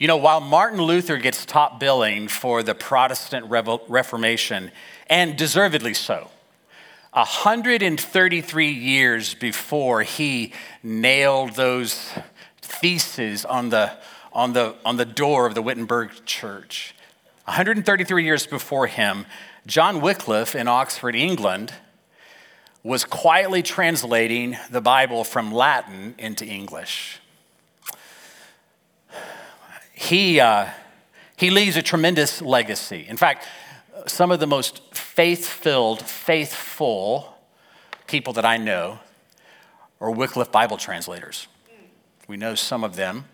You 0.00 0.06
know, 0.06 0.16
while 0.16 0.40
Martin 0.40 0.80
Luther 0.80 1.18
gets 1.18 1.44
top 1.44 1.78
billing 1.78 2.28
for 2.28 2.62
the 2.62 2.74
Protestant 2.74 3.44
Reformation, 3.50 4.70
and 5.08 5.36
deservedly 5.36 5.92
so, 5.92 6.30
133 7.12 8.68
years 8.70 9.34
before 9.34 10.02
he 10.02 10.54
nailed 10.82 11.50
those 11.50 12.12
theses 12.62 13.44
on 13.44 13.68
the, 13.68 13.92
on 14.32 14.54
the, 14.54 14.74
on 14.86 14.96
the 14.96 15.04
door 15.04 15.44
of 15.44 15.54
the 15.54 15.60
Wittenberg 15.60 16.24
church, 16.24 16.94
133 17.44 18.24
years 18.24 18.46
before 18.46 18.86
him, 18.86 19.26
John 19.66 20.00
Wycliffe 20.00 20.54
in 20.54 20.66
Oxford, 20.66 21.14
England, 21.14 21.74
was 22.82 23.04
quietly 23.04 23.62
translating 23.62 24.56
the 24.70 24.80
Bible 24.80 25.24
from 25.24 25.52
Latin 25.52 26.14
into 26.16 26.46
English. 26.46 27.19
He, 30.00 30.40
uh, 30.40 30.70
he 31.36 31.50
leaves 31.50 31.76
a 31.76 31.82
tremendous 31.82 32.40
legacy. 32.40 33.04
In 33.06 33.18
fact, 33.18 33.46
some 34.06 34.30
of 34.30 34.40
the 34.40 34.46
most 34.46 34.94
faith 34.94 35.46
filled, 35.46 36.00
faithful 36.00 37.36
people 38.06 38.32
that 38.32 38.46
I 38.46 38.56
know 38.56 38.98
are 40.00 40.10
Wycliffe 40.10 40.50
Bible 40.50 40.78
translators. 40.78 41.48
We 42.28 42.38
know 42.38 42.54
some 42.54 42.82
of 42.82 42.96
them. 42.96 43.26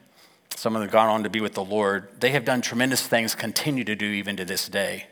Some 0.56 0.74
of 0.74 0.80
them 0.80 0.88
have 0.88 0.92
gone 0.92 1.08
on 1.08 1.22
to 1.22 1.30
be 1.30 1.40
with 1.40 1.54
the 1.54 1.64
Lord. 1.64 2.08
They 2.18 2.30
have 2.30 2.44
done 2.44 2.62
tremendous 2.62 3.06
things, 3.06 3.36
continue 3.36 3.84
to 3.84 3.94
do 3.94 4.06
even 4.06 4.36
to 4.36 4.44
this 4.44 4.68
day. 4.68 5.06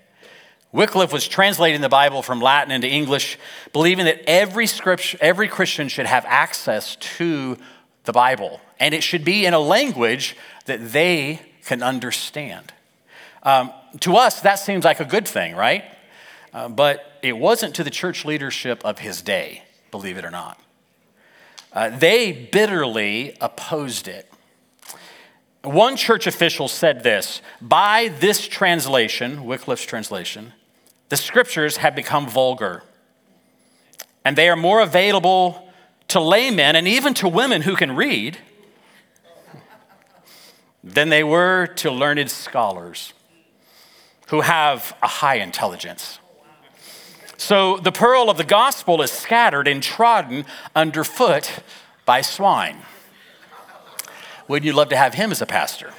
Wycliffe 0.73 1.13
was 1.13 1.29
translating 1.29 1.83
the 1.83 1.89
Bible 1.89 2.23
from 2.23 2.41
Latin 2.41 2.73
into 2.73 2.89
English, 2.89 3.39
believing 3.73 4.07
that 4.07 4.29
every, 4.29 4.67
scripture, 4.67 5.19
every 5.21 5.47
Christian 5.47 5.87
should 5.87 6.07
have 6.07 6.25
access 6.27 6.97
to 6.97 7.57
the 8.05 8.13
Bible, 8.13 8.61
and 8.79 8.93
it 8.95 9.03
should 9.03 9.25
be 9.25 9.47
in 9.47 9.55
a 9.55 9.59
language 9.59 10.37
that 10.65 10.93
they 10.93 11.41
can 11.65 11.83
understand. 11.83 12.73
Um, 13.43 13.73
to 14.01 14.17
us, 14.17 14.41
that 14.41 14.57
seems 14.57 14.85
like 14.85 15.01
a 15.01 15.05
good 15.05 15.29
thing, 15.29 15.55
right? 15.55 15.85
Uh, 16.53 16.69
but 16.69 17.19
it 17.23 17.37
wasn't 17.37 17.75
to 17.77 17.85
the 17.85 17.91
church 17.91 18.25
leadership 18.25 18.85
of 18.85 19.01
his 19.01 19.23
day, 19.23 19.65
believe 19.91 20.17
it 20.17 20.25
or 20.25 20.31
not. 20.31 20.61
Uh, 21.73 21.91
they 21.91 22.33
bitterly 22.33 23.37
opposed 23.41 24.09
it. 24.09 24.31
One 25.63 25.97
church 25.97 26.27
official 26.27 26.69
said 26.69 27.03
this 27.03 27.43
By 27.61 28.09
this 28.21 28.47
translation, 28.47 29.45
Wycliffe's 29.45 29.85
translation, 29.85 30.53
the 31.09 31.17
scriptures 31.17 31.79
have 31.79 31.95
become 31.95 32.29
vulgar, 32.29 32.83
and 34.25 34.37
they 34.37 34.49
are 34.49 34.57
more 34.57 34.81
available 34.81 35.69
to 36.09 36.21
laymen 36.21 36.77
and 36.77 36.87
even 36.87 37.15
to 37.15 37.29
women 37.29 37.63
who 37.63 37.77
can 37.77 37.97
read 37.97 38.39
than 40.85 41.09
they 41.09 41.25
were 41.25 41.67
to 41.67 41.91
learned 41.91 42.31
scholars 42.31 43.15
who 44.29 44.43
have 44.43 44.95
a 45.03 45.09
high 45.09 45.37
intelligence. 45.37 46.19
So 47.39 47.79
the 47.79 47.91
pearl 47.91 48.29
of 48.29 48.37
the 48.37 48.45
gospel 48.45 49.01
is 49.01 49.11
scattered 49.11 49.67
and 49.67 49.83
trodden 49.83 50.45
underfoot 50.75 51.51
by 52.05 52.21
swine. 52.21 52.77
Wouldn't 54.47 54.67
you 54.67 54.75
love 54.75 54.91
to 54.91 54.97
have 54.97 55.15
him 55.15 55.33
as 55.33 55.41
a 55.41 55.47
pastor? 55.47 55.91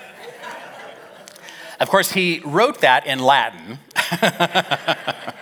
Of 1.79 1.89
course, 1.89 2.11
he 2.11 2.41
wrote 2.45 2.81
that 2.81 3.05
in 3.05 3.19
Latin. 3.19 3.79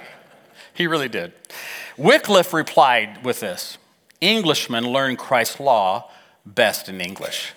he 0.74 0.88
really 0.88 1.10
did. 1.10 1.34
Wycliffe 1.98 2.54
replied 2.54 3.24
with 3.24 3.42
this 3.42 3.78
Englishmen 4.22 4.86
learn 4.86 5.16
Christ's 5.16 5.60
law 5.60 6.10
best 6.46 6.90
in 6.90 7.02
English. 7.02 7.54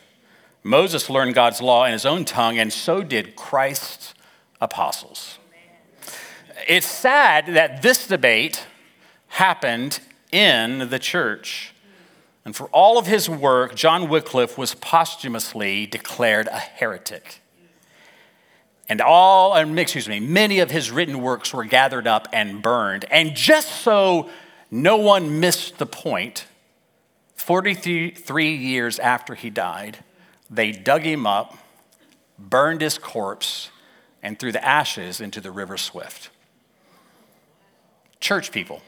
Moses 0.66 1.08
learned 1.08 1.34
God's 1.34 1.62
law 1.62 1.84
in 1.84 1.92
his 1.92 2.04
own 2.04 2.24
tongue, 2.24 2.58
and 2.58 2.72
so 2.72 3.02
did 3.02 3.36
Christ's 3.36 4.14
apostles. 4.60 5.38
It's 6.66 6.86
sad 6.86 7.46
that 7.54 7.82
this 7.82 8.06
debate 8.08 8.66
happened 9.28 10.00
in 10.32 10.88
the 10.88 10.98
church. 10.98 11.72
And 12.44 12.54
for 12.54 12.66
all 12.68 12.98
of 12.98 13.06
his 13.06 13.28
work, 13.28 13.76
John 13.76 14.08
Wycliffe 14.08 14.58
was 14.58 14.74
posthumously 14.74 15.86
declared 15.86 16.48
a 16.48 16.58
heretic. 16.58 17.40
And 18.88 19.00
all, 19.00 19.54
excuse 19.54 20.08
me, 20.08 20.18
many 20.18 20.58
of 20.58 20.70
his 20.70 20.90
written 20.90 21.20
works 21.20 21.54
were 21.54 21.64
gathered 21.64 22.08
up 22.08 22.26
and 22.32 22.60
burned. 22.60 23.04
And 23.10 23.36
just 23.36 23.68
so 23.68 24.30
no 24.70 24.96
one 24.96 25.38
missed 25.38 25.78
the 25.78 25.86
point, 25.86 26.46
43 27.36 28.54
years 28.54 28.98
after 28.98 29.34
he 29.34 29.50
died, 29.50 29.98
they 30.50 30.72
dug 30.72 31.02
him 31.02 31.26
up, 31.26 31.56
burned 32.38 32.80
his 32.80 32.98
corpse, 32.98 33.70
and 34.22 34.38
threw 34.38 34.52
the 34.52 34.64
ashes 34.64 35.20
into 35.20 35.40
the 35.40 35.50
river 35.50 35.76
Swift. 35.76 36.30
Church 38.20 38.50
people. 38.50 38.82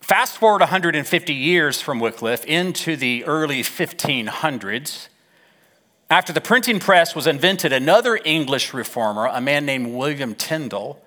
Fast 0.00 0.36
forward 0.36 0.60
150 0.60 1.32
years 1.32 1.80
from 1.80 1.98
Wycliffe 1.98 2.44
into 2.44 2.94
the 2.94 3.24
early 3.24 3.62
1500s. 3.62 5.08
After 6.10 6.32
the 6.32 6.42
printing 6.42 6.78
press 6.78 7.14
was 7.14 7.26
invented, 7.26 7.72
another 7.72 8.20
English 8.22 8.74
reformer, 8.74 9.26
a 9.26 9.40
man 9.40 9.64
named 9.64 9.94
William 9.94 10.34
Tyndale, 10.34 11.00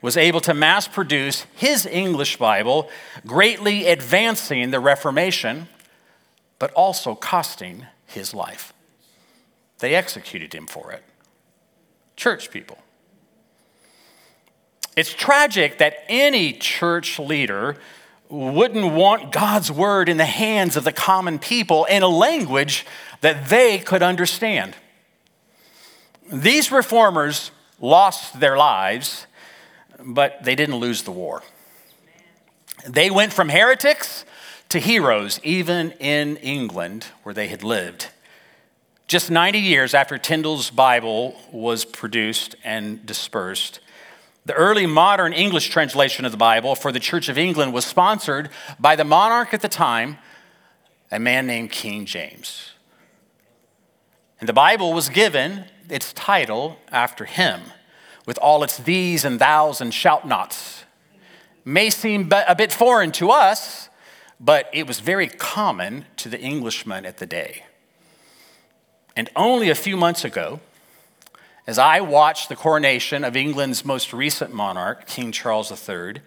was 0.00 0.16
able 0.16 0.40
to 0.42 0.54
mass 0.54 0.86
produce 0.86 1.44
his 1.56 1.86
English 1.86 2.36
Bible, 2.36 2.88
greatly 3.26 3.88
advancing 3.88 4.70
the 4.70 4.78
Reformation, 4.78 5.66
but 6.58 6.72
also 6.72 7.14
costing 7.14 7.86
his 8.06 8.32
life. 8.34 8.72
They 9.78 9.94
executed 9.94 10.54
him 10.54 10.66
for 10.66 10.92
it. 10.92 11.02
Church 12.16 12.50
people. 12.50 12.78
It's 14.96 15.12
tragic 15.12 15.78
that 15.78 16.04
any 16.08 16.54
church 16.54 17.18
leader 17.18 17.76
wouldn't 18.28 18.94
want 18.94 19.30
God's 19.30 19.70
word 19.70 20.08
in 20.08 20.16
the 20.16 20.24
hands 20.24 20.76
of 20.76 20.84
the 20.84 20.92
common 20.92 21.38
people 21.38 21.84
in 21.84 22.02
a 22.02 22.08
language 22.08 22.86
that 23.20 23.48
they 23.48 23.78
could 23.78 24.02
understand. 24.02 24.74
These 26.32 26.72
reformers 26.72 27.50
lost 27.78 28.40
their 28.40 28.56
lives, 28.56 29.26
but 30.02 30.42
they 30.42 30.54
didn't 30.54 30.76
lose 30.76 31.02
the 31.02 31.12
war. 31.12 31.42
They 32.88 33.10
went 33.10 33.32
from 33.32 33.48
heretics 33.48 34.24
to 34.68 34.78
heroes, 34.78 35.40
even 35.42 35.92
in 35.92 36.36
England, 36.38 37.06
where 37.22 37.34
they 37.34 37.48
had 37.48 37.62
lived. 37.62 38.08
Just 39.06 39.30
90 39.30 39.58
years 39.58 39.94
after 39.94 40.18
Tyndale's 40.18 40.70
Bible 40.70 41.36
was 41.52 41.84
produced 41.84 42.56
and 42.64 43.06
dispersed, 43.06 43.80
the 44.46 44.52
early 44.54 44.86
modern 44.86 45.32
English 45.32 45.68
translation 45.70 46.24
of 46.24 46.30
the 46.30 46.38
Bible 46.38 46.76
for 46.76 46.92
the 46.92 47.00
Church 47.00 47.28
of 47.28 47.36
England 47.36 47.72
was 47.72 47.84
sponsored 47.84 48.48
by 48.78 48.94
the 48.94 49.04
monarch 49.04 49.52
at 49.52 49.60
the 49.60 49.68
time, 49.68 50.18
a 51.10 51.18
man 51.18 51.46
named 51.46 51.72
King 51.72 52.06
James. 52.06 52.72
And 54.38 54.48
the 54.48 54.52
Bible 54.52 54.92
was 54.92 55.08
given 55.08 55.64
its 55.88 56.12
title 56.12 56.78
after 56.92 57.24
him, 57.24 57.60
with 58.24 58.38
all 58.38 58.62
its 58.62 58.76
these 58.76 59.24
and 59.24 59.40
thous 59.40 59.80
and 59.80 59.92
shout 59.92 60.26
nots. 60.26 60.84
May 61.64 61.90
seem 61.90 62.30
a 62.32 62.54
bit 62.54 62.72
foreign 62.72 63.10
to 63.12 63.30
us, 63.30 63.88
but 64.38 64.68
it 64.72 64.86
was 64.86 65.00
very 65.00 65.28
common 65.28 66.04
to 66.16 66.28
the 66.28 66.42
Englishmen 66.42 67.06
at 67.06 67.18
the 67.18 67.26
day. 67.26 67.64
And 69.14 69.30
only 69.34 69.70
a 69.70 69.74
few 69.74 69.96
months 69.96 70.24
ago, 70.24 70.60
as 71.66 71.78
I 71.78 72.00
watched 72.00 72.48
the 72.48 72.56
coronation 72.56 73.24
of 73.24 73.34
England's 73.34 73.84
most 73.84 74.12
recent 74.12 74.52
monarch, 74.52 75.06
King 75.06 75.32
Charles 75.32 75.70
III, 75.88 76.20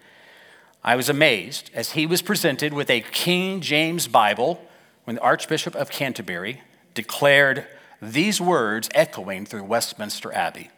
I 0.84 0.96
was 0.96 1.10
amazed 1.10 1.70
as 1.74 1.92
he 1.92 2.06
was 2.06 2.22
presented 2.22 2.74
with 2.74 2.90
a 2.90 3.02
King 3.02 3.62
James 3.62 4.08
Bible 4.08 4.66
when 5.04 5.18
the 5.18 5.22
Archbishop 5.22 5.76
of 5.76 5.90
Canterbury 5.90 6.62
declared 6.94 7.66
these 8.02 8.42
words 8.42 8.90
echoing 8.96 9.46
through 9.46 9.64
Westminster 9.64 10.34
Abbey 10.34 10.70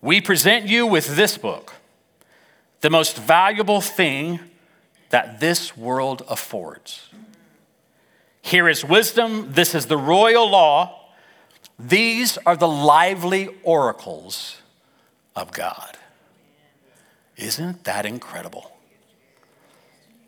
We 0.00 0.20
present 0.20 0.66
you 0.66 0.86
with 0.86 1.16
this 1.16 1.36
book, 1.36 1.74
the 2.80 2.90
most 2.90 3.16
valuable 3.16 3.80
thing 3.80 4.40
that 5.10 5.40
this 5.40 5.76
world 5.76 6.22
affords. 6.28 7.08
Here 8.42 8.68
is 8.68 8.84
wisdom, 8.84 9.52
this 9.52 9.74
is 9.74 9.86
the 9.86 9.96
royal 9.96 10.50
law, 10.50 11.10
these 11.78 12.38
are 12.38 12.56
the 12.56 12.68
lively 12.68 13.48
oracles 13.62 14.60
of 15.36 15.52
God. 15.52 15.96
Isn't 17.36 17.84
that 17.84 18.04
incredible? 18.04 18.72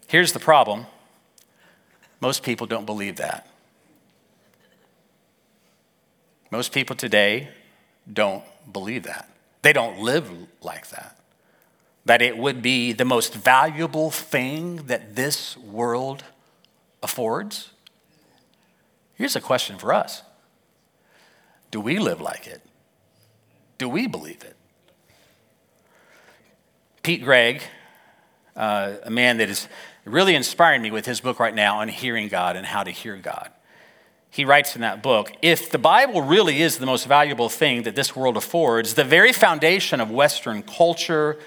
Here's 0.07 0.33
the 0.33 0.39
problem 0.39 0.87
most 2.21 2.43
people 2.43 2.67
don't 2.67 2.85
believe 2.85 3.17
that. 3.17 3.47
Most 6.51 6.73
people 6.73 6.95
today 6.97 7.49
don't 8.13 8.45
believe 8.71 9.05
that. 9.05 9.31
They 9.63 9.73
don't 9.73 10.01
live 10.01 10.31
like 10.63 10.89
that 10.89 11.20
that 12.05 12.23
it 12.23 12.39
would 12.39 12.63
be 12.63 12.93
the 12.93 13.05
most 13.05 13.35
valuable 13.35 14.11
thing 14.11 14.77
that 14.87 15.17
this 15.17 15.57
world 15.57 16.25
affords? 17.03 17.71
Here's 19.15 19.37
a 19.37 19.41
question 19.41 19.79
for 19.79 19.93
us 19.93 20.23
Do 21.71 21.81
we 21.81 21.99
live 21.99 22.21
like 22.21 22.47
it? 22.47 22.63
Do 23.79 23.89
we 23.89 24.07
believe 24.07 24.43
it? 24.43 24.57
Pete 27.03 27.25
Greig, 27.25 27.63
uh, 28.57 28.95
a 29.05 29.11
man 29.11 29.39
that 29.39 29.49
is 29.49 29.69
really 30.05 30.35
inspiring 30.35 30.83
me 30.83 30.91
with 30.91 31.07
his 31.07 31.21
book 31.21 31.41
right 31.41 31.55
now 31.55 31.79
on 31.81 31.89
hearing 31.89 32.29
God 32.29 32.57
and 32.57 32.67
how 32.67 32.83
to 32.83 32.91
hear 32.91 33.17
God. 33.17 33.51
He 34.31 34.45
writes 34.45 34.77
in 34.77 34.83
that 34.83 35.03
book 35.03 35.33
if 35.43 35.71
the 35.71 35.79
Bible 35.79 36.23
really 36.23 36.63
is 36.63 36.79
the 36.79 36.87
most 36.87 37.07
valuable 37.07 37.49
thing 37.49 37.83
that 37.83 37.97
this 37.97 38.15
world 38.15 38.37
affords, 38.37 38.95
the 38.95 39.05
very 39.05 39.33
foundation 39.33 40.01
of 40.01 40.11
Western 40.11 40.63
culture 40.63 41.39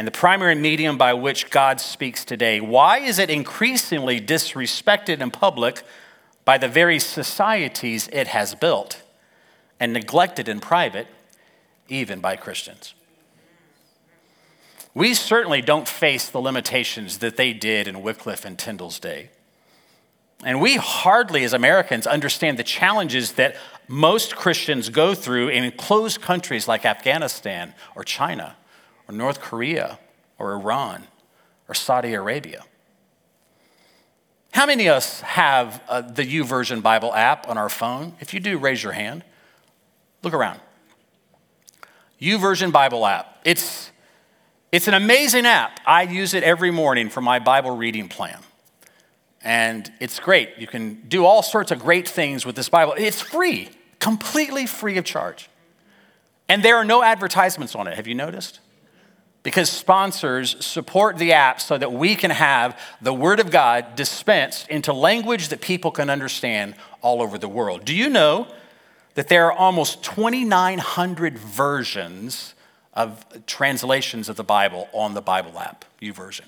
and 0.00 0.06
the 0.06 0.12
primary 0.12 0.54
medium 0.54 0.96
by 0.96 1.12
which 1.12 1.50
God 1.50 1.78
speaks 1.78 2.24
today, 2.24 2.58
why 2.58 3.00
is 3.00 3.18
it 3.18 3.28
increasingly 3.28 4.18
disrespected 4.18 5.20
in 5.20 5.30
public 5.30 5.82
by 6.46 6.56
the 6.56 6.68
very 6.68 6.98
societies 6.98 8.08
it 8.10 8.28
has 8.28 8.54
built 8.54 9.02
and 9.78 9.92
neglected 9.92 10.48
in 10.48 10.58
private, 10.58 11.06
even 11.90 12.18
by 12.18 12.34
Christians? 12.34 12.94
We 14.94 15.12
certainly 15.12 15.60
don't 15.60 15.86
face 15.86 16.30
the 16.30 16.40
limitations 16.40 17.18
that 17.18 17.36
they 17.36 17.52
did 17.52 17.86
in 17.86 18.00
Wycliffe 18.00 18.46
and 18.46 18.58
Tyndale's 18.58 19.00
day. 19.00 19.28
And 20.42 20.62
we 20.62 20.76
hardly, 20.76 21.44
as 21.44 21.52
Americans, 21.52 22.06
understand 22.06 22.58
the 22.58 22.64
challenges 22.64 23.32
that 23.32 23.54
most 23.86 24.34
Christians 24.34 24.88
go 24.88 25.12
through 25.14 25.48
in 25.48 25.70
closed 25.72 26.22
countries 26.22 26.66
like 26.66 26.86
Afghanistan 26.86 27.74
or 27.94 28.02
China 28.02 28.56
or 29.10 29.12
North 29.12 29.40
Korea 29.40 29.98
or 30.38 30.52
Iran 30.52 31.08
or 31.68 31.74
Saudi 31.74 32.14
Arabia. 32.14 32.62
How 34.52 34.66
many 34.66 34.86
of 34.86 34.96
us 34.96 35.20
have 35.22 35.82
uh, 35.88 36.00
the 36.00 36.22
YouVersion 36.22 36.80
Bible 36.80 37.12
app 37.12 37.48
on 37.48 37.58
our 37.58 37.68
phone? 37.68 38.14
If 38.20 38.32
you 38.32 38.40
do, 38.40 38.56
raise 38.56 38.82
your 38.82 38.92
hand. 38.92 39.24
Look 40.22 40.32
around. 40.32 40.60
YouVersion 42.20 42.70
Bible 42.70 43.04
app. 43.04 43.40
It's 43.44 43.90
it's 44.70 44.86
an 44.86 44.94
amazing 44.94 45.46
app. 45.46 45.80
I 45.84 46.02
use 46.02 46.32
it 46.32 46.44
every 46.44 46.70
morning 46.70 47.08
for 47.08 47.20
my 47.20 47.40
Bible 47.40 47.76
reading 47.76 48.08
plan. 48.08 48.38
And 49.42 49.90
it's 49.98 50.20
great. 50.20 50.50
You 50.58 50.68
can 50.68 51.02
do 51.08 51.24
all 51.24 51.42
sorts 51.42 51.72
of 51.72 51.80
great 51.80 52.08
things 52.08 52.46
with 52.46 52.54
this 52.54 52.68
Bible. 52.68 52.94
It's 52.96 53.20
free, 53.20 53.70
completely 53.98 54.66
free 54.66 54.96
of 54.96 55.04
charge. 55.04 55.50
And 56.48 56.62
there 56.62 56.76
are 56.76 56.84
no 56.84 57.02
advertisements 57.02 57.74
on 57.74 57.88
it. 57.88 57.96
Have 57.96 58.06
you 58.06 58.14
noticed? 58.14 58.60
Because 59.42 59.70
sponsors 59.70 60.62
support 60.64 61.16
the 61.16 61.32
app 61.32 61.60
so 61.60 61.78
that 61.78 61.92
we 61.92 62.14
can 62.14 62.30
have 62.30 62.78
the 63.00 63.14
Word 63.14 63.40
of 63.40 63.50
God 63.50 63.96
dispensed 63.96 64.68
into 64.68 64.92
language 64.92 65.48
that 65.48 65.60
people 65.60 65.90
can 65.90 66.10
understand 66.10 66.74
all 67.00 67.22
over 67.22 67.38
the 67.38 67.48
world. 67.48 67.84
Do 67.84 67.94
you 67.94 68.10
know 68.10 68.46
that 69.14 69.28
there 69.28 69.46
are 69.46 69.52
almost 69.52 70.02
2,900 70.02 71.38
versions 71.38 72.54
of 72.94 73.24
translations 73.46 74.28
of 74.28 74.36
the 74.36 74.44
Bible 74.44 74.88
on 74.92 75.14
the 75.14 75.22
Bible 75.22 75.58
app, 75.58 75.84
YouVersion. 76.02 76.46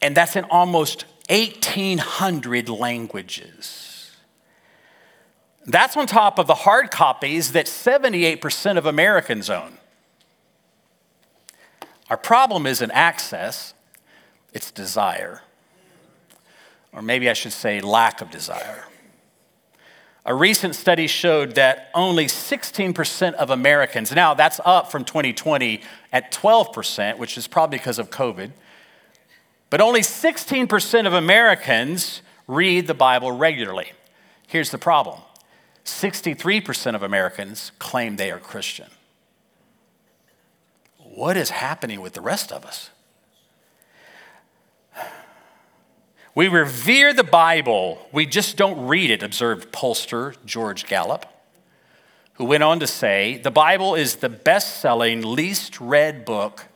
And 0.00 0.16
that's 0.16 0.36
in 0.36 0.44
almost 0.44 1.04
1,800 1.28 2.68
languages. 2.68 4.10
That's 5.66 5.96
on 5.96 6.06
top 6.06 6.38
of 6.38 6.46
the 6.46 6.54
hard 6.54 6.90
copies 6.90 7.52
that 7.52 7.66
78% 7.66 8.78
of 8.78 8.86
Americans 8.86 9.48
own. 9.48 9.78
Our 12.12 12.18
problem 12.18 12.66
isn't 12.66 12.90
access, 12.90 13.72
it's 14.52 14.70
desire. 14.70 15.40
Or 16.92 17.00
maybe 17.00 17.30
I 17.30 17.32
should 17.32 17.54
say 17.54 17.80
lack 17.80 18.20
of 18.20 18.30
desire. 18.30 18.84
A 20.26 20.34
recent 20.34 20.74
study 20.74 21.06
showed 21.06 21.54
that 21.54 21.88
only 21.94 22.26
16% 22.26 23.32
of 23.32 23.48
Americans, 23.48 24.12
now 24.12 24.34
that's 24.34 24.60
up 24.66 24.90
from 24.92 25.06
2020 25.06 25.80
at 26.12 26.30
12%, 26.30 27.16
which 27.16 27.38
is 27.38 27.46
probably 27.46 27.78
because 27.78 27.98
of 27.98 28.10
COVID, 28.10 28.50
but 29.70 29.80
only 29.80 30.02
16% 30.02 31.06
of 31.06 31.14
Americans 31.14 32.20
read 32.46 32.88
the 32.88 32.94
Bible 32.94 33.32
regularly. 33.32 33.90
Here's 34.46 34.70
the 34.70 34.76
problem 34.76 35.18
63% 35.86 36.94
of 36.94 37.02
Americans 37.02 37.72
claim 37.78 38.16
they 38.16 38.30
are 38.30 38.38
Christian. 38.38 38.90
What 41.14 41.36
is 41.36 41.50
happening 41.50 42.00
with 42.00 42.14
the 42.14 42.22
rest 42.22 42.50
of 42.50 42.64
us? 42.64 42.88
We 46.34 46.48
revere 46.48 47.12
the 47.12 47.22
Bible, 47.22 48.08
we 48.10 48.24
just 48.24 48.56
don't 48.56 48.86
read 48.86 49.10
it, 49.10 49.22
observed 49.22 49.70
pollster 49.70 50.34
George 50.46 50.86
Gallup, 50.86 51.26
who 52.34 52.46
went 52.46 52.62
on 52.62 52.80
to 52.80 52.86
say 52.86 53.36
the 53.36 53.50
Bible 53.50 53.94
is 53.94 54.16
the 54.16 54.30
best 54.30 54.78
selling, 54.80 55.20
least 55.20 55.78
read 55.78 56.24
book 56.24 56.68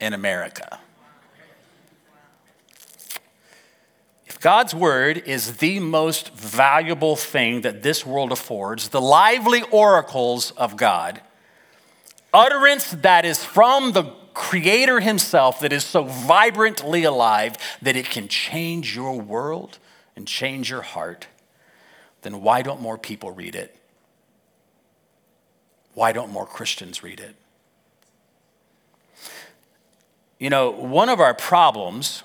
in 0.00 0.12
America. 0.12 0.80
If 4.26 4.40
God's 4.40 4.74
Word 4.74 5.18
is 5.18 5.58
the 5.58 5.78
most 5.78 6.34
valuable 6.34 7.14
thing 7.14 7.60
that 7.60 7.84
this 7.84 8.04
world 8.04 8.32
affords, 8.32 8.88
the 8.88 9.00
lively 9.00 9.62
oracles 9.70 10.50
of 10.52 10.76
God, 10.76 11.20
utterance 12.34 12.90
that 12.90 13.24
is 13.24 13.42
from 13.42 13.92
the 13.92 14.12
creator 14.34 15.00
himself 15.00 15.60
that 15.60 15.72
is 15.72 15.84
so 15.84 16.02
vibrantly 16.02 17.04
alive 17.04 17.56
that 17.80 17.96
it 17.96 18.06
can 18.06 18.26
change 18.28 18.94
your 18.94 19.18
world 19.18 19.78
and 20.16 20.26
change 20.26 20.68
your 20.68 20.82
heart, 20.82 21.28
then 22.22 22.42
why 22.42 22.60
don't 22.60 22.80
more 22.80 22.98
people 22.98 23.30
read 23.30 23.54
it? 23.54 23.74
Why 25.94 26.12
don't 26.12 26.32
more 26.32 26.46
Christians 26.46 27.02
read 27.02 27.20
it? 27.20 27.36
You 30.40 30.50
know, 30.50 30.70
one 30.70 31.08
of 31.08 31.20
our 31.20 31.34
problems, 31.34 32.24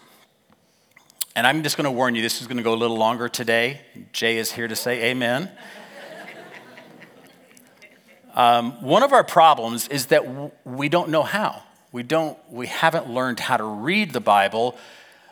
and 1.36 1.46
I'm 1.46 1.62
just 1.62 1.78
going 1.78 1.86
to 1.86 1.92
warn 1.92 2.16
you, 2.16 2.24
this 2.24 2.42
is 2.42 2.48
going 2.48 2.58
to 2.58 2.64
go 2.64 2.74
a 2.74 2.76
little 2.76 2.98
longer 2.98 3.30
today. 3.30 3.82
Jay 4.12 4.38
is 4.38 4.52
here 4.52 4.68
to 4.68 4.76
say 4.76 5.12
amen. 5.12 5.52
Um, 8.40 8.82
one 8.82 9.04
of 9.04 9.12
our 9.12 9.26
problems 9.26 9.90
is 9.90 10.06
that 10.06 10.24
w- 10.24 10.52
we 10.64 10.88
don't 10.88 11.10
know 11.10 11.24
how. 11.24 11.62
We 11.92 12.04
don't 12.04 12.38
we 12.50 12.68
haven't 12.68 13.10
learned 13.10 13.42
how 13.42 13.58
to 13.58 13.66
read 13.66 14.14
the 14.14 14.22
Bible 14.22 14.78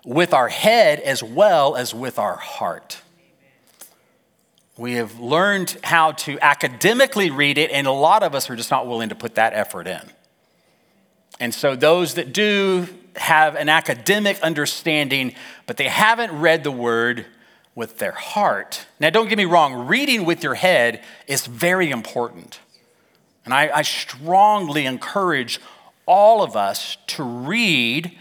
with 0.03 0.33
our 0.33 0.49
head 0.49 0.99
as 0.99 1.23
well 1.23 1.77
as 1.77 1.93
with 1.93 2.19
our 2.19 2.35
heart. 2.35 2.99
We 4.77 4.95
have 4.95 5.21
learned 5.21 5.77
how 5.85 6.11
to 6.27 6.37
academically 6.41 7.31
read 7.31 7.57
it, 7.57 7.71
and 7.71 7.87
a 7.87 7.93
lot 7.93 8.23
of 8.23 8.35
us 8.35 8.49
are 8.49 8.57
just 8.57 8.71
not 8.71 8.87
willing 8.87 9.07
to 9.07 9.15
put 9.15 9.35
that 9.35 9.53
effort 9.53 9.87
in. 9.87 10.01
And 11.39 11.53
so, 11.53 11.77
those 11.77 12.15
that 12.15 12.33
do 12.33 12.89
have 13.15 13.55
an 13.55 13.69
academic 13.69 14.37
understanding, 14.41 15.33
but 15.65 15.77
they 15.77 15.87
haven't 15.87 16.37
read 16.37 16.65
the 16.65 16.71
word 16.71 17.25
with 17.73 17.99
their 17.99 18.11
heart. 18.11 18.85
Now, 18.99 19.11
don't 19.11 19.29
get 19.29 19.37
me 19.37 19.45
wrong, 19.45 19.87
reading 19.87 20.25
with 20.25 20.43
your 20.43 20.55
head 20.55 21.01
is 21.25 21.47
very 21.47 21.89
important. 21.89 22.59
And 23.47 23.53
I, 23.53 23.69
I 23.77 23.81
strongly 23.83 24.85
encourage 24.85 25.61
all 26.05 26.43
of 26.43 26.57
us 26.57 26.97
to 27.07 27.23
read, 27.23 28.11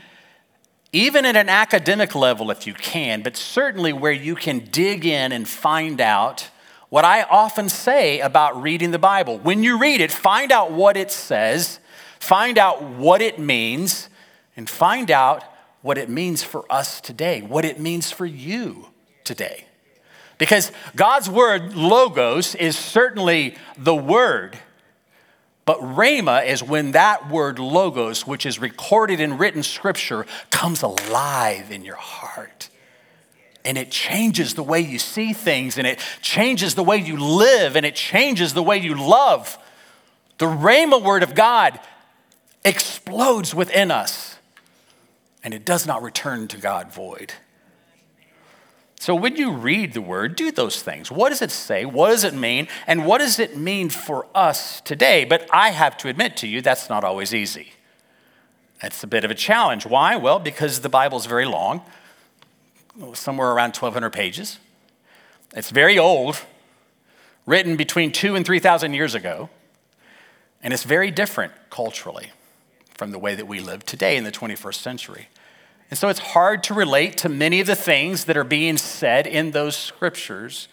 even 0.92 1.24
at 1.24 1.34
an 1.34 1.48
academic 1.48 2.14
level 2.14 2.52
if 2.52 2.64
you 2.64 2.74
can, 2.74 3.22
but 3.22 3.36
certainly 3.36 3.92
where 3.92 4.12
you 4.12 4.36
can 4.36 4.60
dig 4.60 5.04
in 5.04 5.32
and 5.32 5.48
find 5.48 6.00
out 6.00 6.48
what 6.90 7.04
I 7.04 7.24
often 7.24 7.68
say 7.68 8.20
about 8.20 8.62
reading 8.62 8.92
the 8.92 9.00
Bible. 9.00 9.38
When 9.38 9.64
you 9.64 9.80
read 9.80 10.00
it, 10.00 10.12
find 10.12 10.52
out 10.52 10.70
what 10.70 10.96
it 10.96 11.10
says, 11.10 11.80
find 12.20 12.56
out 12.56 12.84
what 12.84 13.20
it 13.20 13.36
means, 13.36 14.08
and 14.56 14.70
find 14.70 15.10
out 15.10 15.42
what 15.82 15.98
it 15.98 16.08
means 16.08 16.44
for 16.44 16.64
us 16.70 17.00
today, 17.00 17.42
what 17.42 17.64
it 17.64 17.80
means 17.80 18.12
for 18.12 18.26
you 18.26 18.90
today. 19.24 19.66
Because 20.38 20.70
God's 20.94 21.28
word, 21.28 21.74
logos, 21.74 22.54
is 22.54 22.78
certainly 22.78 23.56
the 23.76 23.92
word 23.92 24.60
but 25.66 25.80
rhema 25.80 26.46
is 26.46 26.62
when 26.62 26.92
that 26.92 27.28
word 27.28 27.58
logos, 27.58 28.26
which 28.26 28.46
is 28.46 28.58
recorded 28.60 29.20
in 29.20 29.36
written 29.36 29.64
scripture, 29.64 30.24
comes 30.50 30.80
alive 30.80 31.70
in 31.72 31.84
your 31.84 31.96
heart. 31.96 32.70
And 33.64 33.76
it 33.76 33.90
changes 33.90 34.54
the 34.54 34.62
way 34.62 34.80
you 34.80 35.00
see 35.00 35.32
things, 35.32 35.76
and 35.76 35.84
it 35.84 35.98
changes 36.22 36.76
the 36.76 36.84
way 36.84 36.98
you 36.98 37.16
live, 37.16 37.74
and 37.74 37.84
it 37.84 37.96
changes 37.96 38.54
the 38.54 38.62
way 38.62 38.78
you 38.78 38.94
love. 38.94 39.58
The 40.38 40.46
rhema 40.46 41.02
word 41.02 41.24
of 41.24 41.34
God 41.34 41.80
explodes 42.64 43.52
within 43.52 43.90
us, 43.90 44.36
and 45.42 45.52
it 45.52 45.64
does 45.64 45.84
not 45.84 46.00
return 46.00 46.46
to 46.48 46.58
God 46.58 46.92
void. 46.92 47.32
So 48.98 49.14
when 49.14 49.36
you 49.36 49.52
read 49.52 49.92
the 49.92 50.00
word, 50.00 50.36
do 50.36 50.50
those 50.50 50.82
things. 50.82 51.10
What 51.10 51.28
does 51.28 51.42
it 51.42 51.50
say? 51.50 51.84
What 51.84 52.10
does 52.10 52.24
it 52.24 52.34
mean? 52.34 52.66
And 52.86 53.04
what 53.04 53.18
does 53.18 53.38
it 53.38 53.56
mean 53.56 53.90
for 53.90 54.26
us 54.34 54.80
today? 54.80 55.24
But 55.24 55.48
I 55.52 55.70
have 55.70 55.96
to 55.98 56.08
admit 56.08 56.36
to 56.38 56.48
you, 56.48 56.62
that's 56.62 56.88
not 56.88 57.04
always 57.04 57.34
easy. 57.34 57.72
It's 58.82 59.02
a 59.04 59.06
bit 59.06 59.24
of 59.24 59.30
a 59.30 59.34
challenge. 59.34 59.86
Why? 59.86 60.16
Well, 60.16 60.38
because 60.38 60.80
the 60.80 60.88
Bible 60.88 61.18
is 61.18 61.26
very 61.26 61.44
long, 61.46 61.82
somewhere 63.12 63.52
around 63.52 63.76
1,200 63.76 64.10
pages. 64.10 64.58
It's 65.54 65.70
very 65.70 65.98
old. 65.98 66.40
written 67.46 67.76
between 67.76 68.12
two 68.12 68.34
and 68.34 68.44
3,000 68.44 68.92
years 68.92 69.14
ago, 69.14 69.48
and 70.62 70.74
it's 70.74 70.82
very 70.82 71.10
different 71.10 71.52
culturally 71.70 72.32
from 72.94 73.12
the 73.12 73.18
way 73.18 73.34
that 73.34 73.46
we 73.46 73.60
live 73.60 73.86
today 73.86 74.16
in 74.16 74.24
the 74.24 74.32
21st 74.32 74.74
century. 74.74 75.28
And 75.90 75.98
so 75.98 76.08
it's 76.08 76.18
hard 76.18 76.64
to 76.64 76.74
relate 76.74 77.16
to 77.18 77.28
many 77.28 77.60
of 77.60 77.66
the 77.66 77.76
things 77.76 78.24
that 78.24 78.36
are 78.36 78.44
being 78.44 78.76
said 78.76 79.26
in 79.26 79.52
those 79.52 79.76
scriptures. 79.76 80.68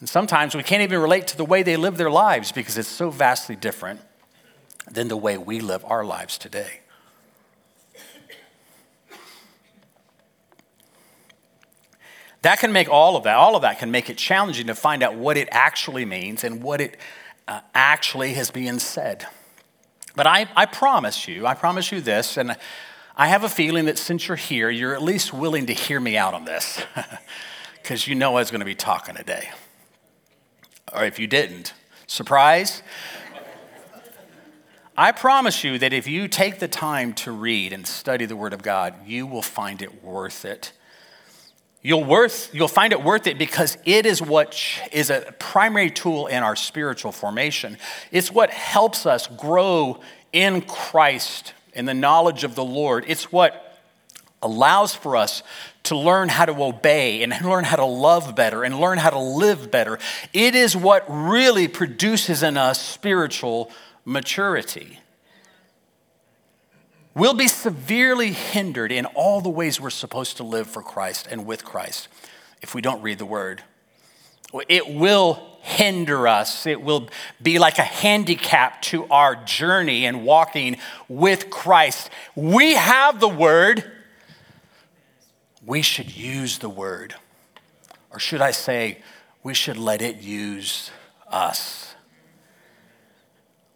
And 0.00 0.08
sometimes 0.08 0.54
we 0.54 0.62
can't 0.62 0.82
even 0.82 1.00
relate 1.00 1.28
to 1.28 1.36
the 1.36 1.44
way 1.44 1.62
they 1.62 1.76
live 1.76 1.96
their 1.96 2.10
lives 2.10 2.50
because 2.50 2.76
it's 2.76 2.88
so 2.88 3.10
vastly 3.10 3.54
different 3.54 4.00
than 4.90 5.08
the 5.08 5.16
way 5.16 5.38
we 5.38 5.60
live 5.60 5.84
our 5.86 6.04
lives 6.04 6.36
today. 6.36 6.80
That 12.42 12.58
can 12.58 12.72
make 12.72 12.90
all 12.90 13.16
of 13.16 13.24
that, 13.24 13.36
all 13.36 13.56
of 13.56 13.62
that 13.62 13.78
can 13.78 13.90
make 13.90 14.10
it 14.10 14.18
challenging 14.18 14.66
to 14.66 14.74
find 14.74 15.02
out 15.02 15.14
what 15.14 15.38
it 15.38 15.48
actually 15.50 16.04
means 16.04 16.44
and 16.44 16.62
what 16.62 16.82
it 16.82 16.98
uh, 17.48 17.60
actually 17.74 18.34
has 18.34 18.50
been 18.50 18.78
said. 18.78 19.26
But 20.14 20.26
I, 20.26 20.46
I 20.54 20.66
promise 20.66 21.26
you, 21.26 21.46
I 21.46 21.54
promise 21.54 21.90
you 21.90 22.02
this, 22.02 22.36
and 22.36 22.54
I 23.16 23.28
have 23.28 23.44
a 23.44 23.48
feeling 23.48 23.84
that 23.84 23.98
since 23.98 24.26
you're 24.26 24.36
here, 24.36 24.70
you're 24.70 24.94
at 24.94 25.02
least 25.02 25.32
willing 25.32 25.66
to 25.66 25.72
hear 25.72 26.00
me 26.00 26.16
out 26.16 26.34
on 26.34 26.44
this, 26.44 26.82
because 27.82 28.08
you 28.08 28.14
know 28.14 28.30
I 28.30 28.40
was 28.40 28.50
going 28.50 28.60
to 28.60 28.66
be 28.66 28.74
talking 28.74 29.14
today. 29.14 29.50
Or 30.92 31.04
if 31.04 31.18
you 31.18 31.26
didn't, 31.26 31.74
surprise. 32.06 32.82
I 34.96 35.12
promise 35.12 35.64
you 35.64 35.78
that 35.78 35.92
if 35.92 36.06
you 36.06 36.28
take 36.28 36.58
the 36.58 36.68
time 36.68 37.14
to 37.14 37.32
read 37.32 37.72
and 37.72 37.86
study 37.86 38.26
the 38.26 38.36
Word 38.36 38.52
of 38.52 38.62
God, 38.62 38.94
you 39.06 39.26
will 39.26 39.42
find 39.42 39.82
it 39.82 40.02
worth 40.04 40.44
it 40.44 40.72
You'll, 41.86 42.02
worth, 42.02 42.48
you'll 42.54 42.66
find 42.66 42.94
it 42.94 43.02
worth 43.02 43.26
it 43.26 43.36
because 43.36 43.76
it 43.84 44.06
is 44.06 44.22
what 44.22 44.58
is 44.90 45.10
a 45.10 45.34
primary 45.38 45.90
tool 45.90 46.28
in 46.28 46.42
our 46.42 46.56
spiritual 46.56 47.12
formation. 47.12 47.76
It's 48.10 48.32
what 48.32 48.48
helps 48.48 49.04
us 49.04 49.26
grow 49.26 50.00
in 50.32 50.62
Christ, 50.62 51.52
in 51.74 51.84
the 51.84 51.94
knowledge 51.94 52.44
of 52.44 52.54
the 52.54 52.64
Lord. 52.64 53.04
It's 53.06 53.30
what 53.30 53.78
allows 54.42 54.94
for 54.94 55.16
us 55.16 55.42
to 55.84 55.96
learn 55.96 56.28
how 56.28 56.44
to 56.44 56.62
obey 56.62 57.22
and 57.22 57.34
learn 57.42 57.64
how 57.64 57.76
to 57.76 57.84
love 57.84 58.34
better 58.34 58.62
and 58.62 58.78
learn 58.78 58.98
how 58.98 59.10
to 59.10 59.18
live 59.18 59.70
better. 59.70 59.98
It 60.32 60.54
is 60.54 60.76
what 60.76 61.04
really 61.08 61.68
produces 61.68 62.42
in 62.42 62.56
us 62.56 62.80
spiritual 62.80 63.70
maturity. 64.04 65.00
We'll 67.14 67.34
be 67.34 67.48
severely 67.48 68.32
hindered 68.32 68.90
in 68.90 69.06
all 69.06 69.40
the 69.40 69.48
ways 69.48 69.80
we're 69.80 69.90
supposed 69.90 70.36
to 70.38 70.42
live 70.42 70.66
for 70.66 70.82
Christ 70.82 71.28
and 71.30 71.46
with 71.46 71.64
Christ 71.64 72.08
if 72.60 72.74
we 72.74 72.80
don't 72.80 73.02
read 73.02 73.18
the 73.18 73.26
Word. 73.26 73.62
It 74.68 74.88
will 74.88 75.54
hinder 75.62 76.28
us. 76.28 76.66
It 76.66 76.82
will 76.82 77.08
be 77.42 77.58
like 77.58 77.78
a 77.78 77.82
handicap 77.82 78.82
to 78.82 79.06
our 79.06 79.34
journey 79.34 80.04
and 80.04 80.24
walking 80.24 80.76
with 81.08 81.48
Christ. 81.50 82.10
We 82.34 82.74
have 82.74 83.18
the 83.18 83.28
Word. 83.28 83.90
We 85.64 85.80
should 85.80 86.14
use 86.14 86.58
the 86.58 86.68
Word. 86.68 87.14
Or 88.10 88.18
should 88.18 88.42
I 88.42 88.50
say, 88.50 88.98
we 89.42 89.54
should 89.54 89.78
let 89.78 90.02
it 90.02 90.18
use 90.18 90.90
us. 91.28 91.94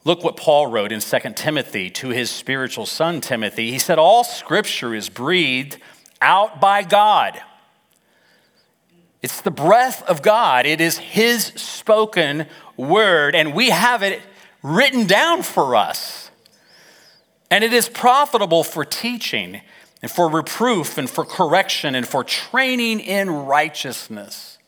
Look 0.04 0.23
what 0.23 0.37
Paul 0.37 0.68
wrote 0.68 0.92
in 0.92 1.00
2 1.00 1.18
Timothy 1.35 1.90
to 1.90 2.11
his 2.11 2.30
spiritual 2.30 2.87
son 2.87 3.20
Timothy. 3.20 3.70
He 3.70 3.78
said, 3.78 3.99
All 3.99 4.25
scripture 4.25 4.94
is 4.94 5.08
breathed 5.08 5.78
out 6.20 6.61
by 6.61 6.82
God. 6.82 7.40
It's 9.20 9.40
the 9.40 9.50
breath 9.50 10.02
of 10.08 10.22
God, 10.22 10.64
it 10.64 10.80
is 10.80 10.98
his 10.98 11.46
spoken 11.56 12.46
word, 12.76 13.34
and 13.34 13.52
we 13.52 13.70
have 13.70 14.02
it 14.02 14.22
written 14.62 15.06
down 15.06 15.42
for 15.42 15.75
us. 15.75 16.30
And 17.50 17.64
it 17.64 17.72
is 17.72 17.88
profitable 17.88 18.62
for 18.62 18.84
teaching 18.84 19.62
and 20.02 20.10
for 20.10 20.30
reproof 20.30 20.98
and 20.98 21.08
for 21.08 21.25
correction 21.25 21.94
and 21.94 22.06
for 22.06 22.22
training 22.22 23.00
in 23.00 23.30
righteousness, 23.30 24.58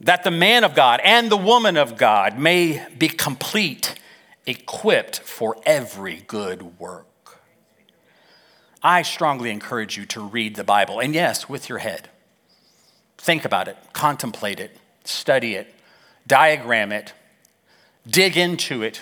that 0.00 0.24
the 0.24 0.30
man 0.30 0.64
of 0.64 0.74
God 0.74 1.00
and 1.04 1.30
the 1.30 1.36
woman 1.36 1.76
of 1.76 1.96
God 1.96 2.38
may 2.38 2.86
be 2.96 3.08
complete 3.08 3.94
equipped 4.46 5.20
for 5.20 5.56
every 5.66 6.22
good 6.26 6.78
work. 6.78 7.06
I 8.82 9.02
strongly 9.02 9.50
encourage 9.50 9.96
you 9.96 10.06
to 10.06 10.20
read 10.20 10.56
the 10.56 10.64
Bible, 10.64 11.00
and 11.00 11.14
yes, 11.14 11.48
with 11.48 11.68
your 11.68 11.78
head. 11.78 12.08
Think 13.24 13.46
about 13.46 13.68
it, 13.68 13.78
contemplate 13.94 14.60
it, 14.60 14.76
study 15.04 15.54
it, 15.54 15.72
diagram 16.26 16.92
it, 16.92 17.14
dig 18.06 18.36
into 18.36 18.82
it, 18.82 19.00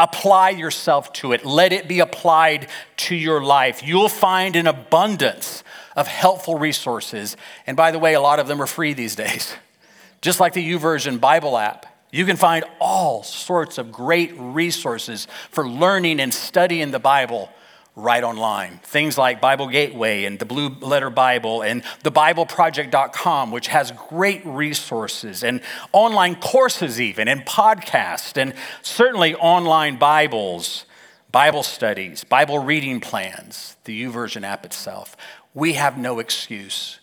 apply 0.00 0.50
yourself 0.50 1.12
to 1.12 1.30
it, 1.30 1.44
let 1.44 1.72
it 1.72 1.86
be 1.86 2.00
applied 2.00 2.66
to 2.96 3.14
your 3.14 3.40
life. 3.40 3.80
You'll 3.80 4.08
find 4.08 4.56
an 4.56 4.66
abundance 4.66 5.62
of 5.94 6.08
helpful 6.08 6.58
resources. 6.58 7.36
And 7.64 7.76
by 7.76 7.92
the 7.92 8.00
way, 8.00 8.14
a 8.14 8.20
lot 8.20 8.40
of 8.40 8.48
them 8.48 8.60
are 8.60 8.66
free 8.66 8.94
these 8.94 9.14
days, 9.14 9.54
just 10.22 10.40
like 10.40 10.54
the 10.54 10.72
YouVersion 10.72 11.20
Bible 11.20 11.56
app. 11.56 11.86
You 12.10 12.26
can 12.26 12.36
find 12.36 12.64
all 12.80 13.22
sorts 13.22 13.78
of 13.78 13.92
great 13.92 14.34
resources 14.36 15.28
for 15.52 15.68
learning 15.68 16.18
and 16.18 16.34
studying 16.34 16.90
the 16.90 16.98
Bible 16.98 17.48
right 17.94 18.24
online. 18.24 18.80
Things 18.82 19.18
like 19.18 19.40
Bible 19.40 19.68
Gateway 19.68 20.24
and 20.24 20.38
the 20.38 20.44
Blue 20.44 20.70
Letter 20.80 21.10
Bible 21.10 21.62
and 21.62 21.82
thebibleproject.com, 22.02 23.50
which 23.50 23.68
has 23.68 23.92
great 24.08 24.44
resources 24.46 25.44
and 25.44 25.60
online 25.92 26.36
courses, 26.36 27.00
even, 27.00 27.28
and 27.28 27.44
podcasts, 27.44 28.40
and 28.40 28.54
certainly 28.80 29.34
online 29.34 29.96
Bibles, 29.96 30.86
Bible 31.30 31.62
studies, 31.62 32.24
Bible 32.24 32.58
reading 32.58 33.00
plans, 33.00 33.76
the 33.84 34.04
YouVersion 34.04 34.42
app 34.42 34.64
itself. 34.64 35.16
We 35.54 35.74
have 35.74 35.98
no 35.98 36.18
excuse. 36.18 36.98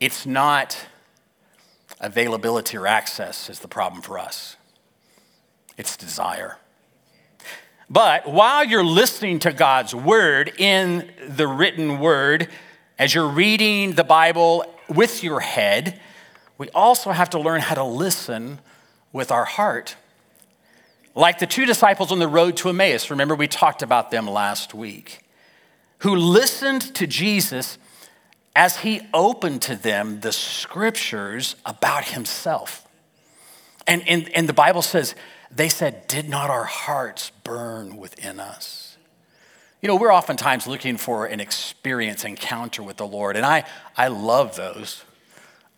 It's 0.00 0.24
not 0.24 0.86
availability 2.00 2.76
or 2.76 2.86
access 2.86 3.48
is 3.48 3.60
the 3.60 3.68
problem 3.68 4.02
for 4.02 4.18
us, 4.18 4.56
it's 5.76 5.96
desire. 5.96 6.56
But 7.92 8.26
while 8.26 8.64
you're 8.64 8.82
listening 8.82 9.40
to 9.40 9.52
God's 9.52 9.94
word 9.94 10.50
in 10.56 11.10
the 11.28 11.46
written 11.46 11.98
word, 11.98 12.48
as 12.98 13.14
you're 13.14 13.28
reading 13.28 13.92
the 13.92 14.02
Bible 14.04 14.64
with 14.88 15.22
your 15.22 15.40
head, 15.40 16.00
we 16.56 16.70
also 16.70 17.10
have 17.10 17.28
to 17.30 17.38
learn 17.38 17.60
how 17.60 17.74
to 17.74 17.84
listen 17.84 18.60
with 19.12 19.30
our 19.30 19.44
heart. 19.44 19.96
Like 21.14 21.38
the 21.38 21.46
two 21.46 21.66
disciples 21.66 22.10
on 22.10 22.18
the 22.18 22.28
road 22.28 22.56
to 22.58 22.70
Emmaus, 22.70 23.10
remember 23.10 23.34
we 23.34 23.46
talked 23.46 23.82
about 23.82 24.10
them 24.10 24.26
last 24.26 24.72
week, 24.72 25.20
who 25.98 26.16
listened 26.16 26.94
to 26.94 27.06
Jesus 27.06 27.76
as 28.56 28.78
he 28.78 29.02
opened 29.12 29.60
to 29.62 29.76
them 29.76 30.20
the 30.20 30.32
scriptures 30.32 31.56
about 31.66 32.06
himself. 32.06 32.88
And, 33.86 34.02
and, 34.08 34.30
and 34.30 34.48
the 34.48 34.54
Bible 34.54 34.80
says, 34.80 35.14
they 35.54 35.68
said, 35.68 36.06
Did 36.08 36.28
not 36.28 36.50
our 36.50 36.64
hearts 36.64 37.30
burn 37.44 37.96
within 37.96 38.40
us? 38.40 38.96
You 39.80 39.88
know, 39.88 39.96
we're 39.96 40.14
oftentimes 40.14 40.66
looking 40.66 40.96
for 40.96 41.26
an 41.26 41.40
experience, 41.40 42.24
encounter 42.24 42.82
with 42.82 42.96
the 42.96 43.06
Lord, 43.06 43.36
and 43.36 43.44
I, 43.44 43.64
I 43.96 44.08
love 44.08 44.56
those. 44.56 45.04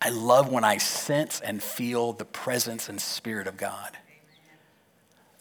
I 0.01 0.09
love 0.09 0.51
when 0.51 0.63
I 0.63 0.77
sense 0.77 1.41
and 1.41 1.63
feel 1.63 2.13
the 2.13 2.25
presence 2.25 2.87
and 2.87 3.01
spirit 3.01 3.47
of 3.47 3.57
God. 3.57 3.97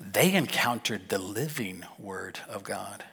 They 0.00 0.32
encountered 0.32 1.08
the 1.08 1.18
living 1.18 1.84
word 1.98 2.40
of 2.48 2.64
God, 2.64 3.04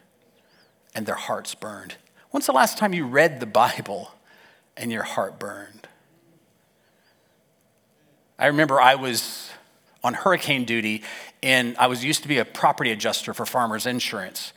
and 0.95 1.05
their 1.05 1.15
hearts 1.15 1.53
burned. 1.53 1.95
When's 2.29 2.45
the 2.45 2.53
last 2.53 2.77
time 2.77 2.93
you 2.93 3.05
read 3.05 3.39
the 3.39 3.45
Bible 3.45 4.11
and 4.77 4.91
your 4.91 5.03
heart 5.03 5.37
burned? 5.37 5.87
I 8.39 8.47
remember 8.47 8.79
I 8.79 8.95
was 8.95 9.50
on 10.03 10.13
hurricane 10.13 10.65
duty 10.65 11.03
and 11.43 11.75
I 11.77 11.87
was 11.87 12.03
used 12.03 12.21
to 12.21 12.27
be 12.27 12.37
a 12.37 12.45
property 12.45 12.91
adjuster 12.91 13.33
for 13.33 13.45
farmers 13.45 13.85
insurance. 13.85 14.53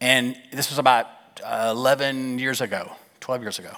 And 0.00 0.36
this 0.52 0.68
was 0.70 0.78
about 0.78 1.06
uh, 1.44 1.72
11 1.74 2.38
years 2.38 2.60
ago, 2.60 2.92
12 3.20 3.42
years 3.42 3.58
ago. 3.58 3.74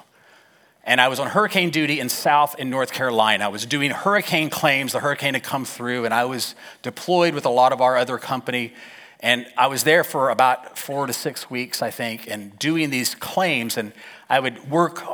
And 0.82 1.00
I 1.00 1.08
was 1.08 1.20
on 1.20 1.28
hurricane 1.28 1.70
duty 1.70 2.00
in 2.00 2.08
South 2.08 2.56
and 2.58 2.70
North 2.70 2.92
Carolina. 2.92 3.44
I 3.44 3.48
was 3.48 3.66
doing 3.66 3.90
hurricane 3.90 4.50
claims. 4.50 4.92
The 4.92 5.00
hurricane 5.00 5.34
had 5.34 5.44
come 5.44 5.64
through, 5.64 6.06
and 6.06 6.14
I 6.14 6.24
was 6.24 6.54
deployed 6.82 7.34
with 7.34 7.44
a 7.44 7.50
lot 7.50 7.72
of 7.72 7.80
our 7.80 7.96
other 7.96 8.18
company. 8.18 8.72
And 9.20 9.46
I 9.56 9.66
was 9.66 9.84
there 9.84 10.02
for 10.02 10.30
about 10.30 10.78
four 10.78 11.06
to 11.06 11.12
six 11.12 11.50
weeks, 11.50 11.82
I 11.82 11.90
think, 11.90 12.28
and 12.28 12.58
doing 12.58 12.88
these 12.88 13.14
claims. 13.14 13.76
And 13.76 13.92
I 14.28 14.40
would 14.40 14.70
work 14.70 15.04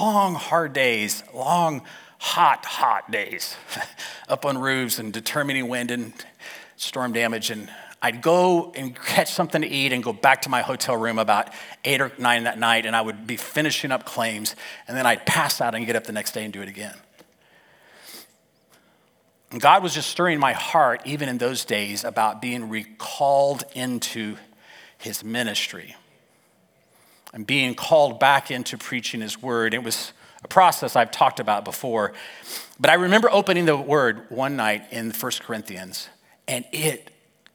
long, 0.00 0.34
hard 0.34 0.72
days, 0.72 1.22
long, 1.34 1.82
hot, 2.20 2.66
hot 2.66 3.10
days 3.10 3.56
up 4.28 4.44
on 4.44 4.58
roofs 4.58 4.98
and 4.98 5.10
determining 5.10 5.68
wind 5.68 5.90
and 5.90 6.12
storm 6.76 7.12
damage. 7.12 7.50
And 7.50 7.70
I'd 8.02 8.20
go 8.20 8.72
and 8.76 8.94
catch 8.94 9.32
something 9.32 9.62
to 9.62 9.68
eat 9.68 9.92
and 9.92 10.04
go 10.04 10.12
back 10.12 10.42
to 10.42 10.50
my 10.50 10.60
hotel 10.60 10.96
room 10.96 11.18
about 11.18 11.48
eight 11.82 12.00
or 12.00 12.12
nine 12.18 12.44
that 12.44 12.58
night. 12.58 12.84
And 12.84 12.94
I 12.94 13.00
would 13.00 13.26
be 13.26 13.36
finishing 13.36 13.90
up 13.90 14.04
claims. 14.04 14.54
And 14.86 14.96
then 14.96 15.06
I'd 15.06 15.24
pass 15.24 15.62
out 15.62 15.74
and 15.74 15.86
get 15.86 15.96
up 15.96 16.04
the 16.04 16.12
next 16.12 16.32
day 16.32 16.44
and 16.44 16.52
do 16.52 16.60
it 16.60 16.68
again. 16.68 16.94
And 19.50 19.60
God 19.60 19.82
was 19.82 19.94
just 19.94 20.10
stirring 20.10 20.38
my 20.38 20.52
heart, 20.52 21.00
even 21.06 21.28
in 21.28 21.38
those 21.38 21.64
days, 21.64 22.04
about 22.04 22.40
being 22.42 22.68
recalled 22.68 23.64
into 23.74 24.36
his 24.98 25.24
ministry 25.24 25.96
and 27.32 27.46
being 27.46 27.74
called 27.74 28.20
back 28.20 28.50
into 28.50 28.76
preaching 28.76 29.22
his 29.22 29.40
word. 29.42 29.72
It 29.72 29.82
was 29.82 30.12
a 30.42 30.48
process 30.48 30.96
I've 30.96 31.10
talked 31.10 31.40
about 31.40 31.64
before. 31.64 32.12
But 32.78 32.90
I 32.90 32.94
remember 32.94 33.30
opening 33.30 33.66
the 33.66 33.76
word 33.76 34.30
one 34.30 34.56
night 34.56 34.84
in 34.90 35.10
1 35.10 35.32
Corinthians, 35.40 36.08
and 36.48 36.64
it 36.72 37.10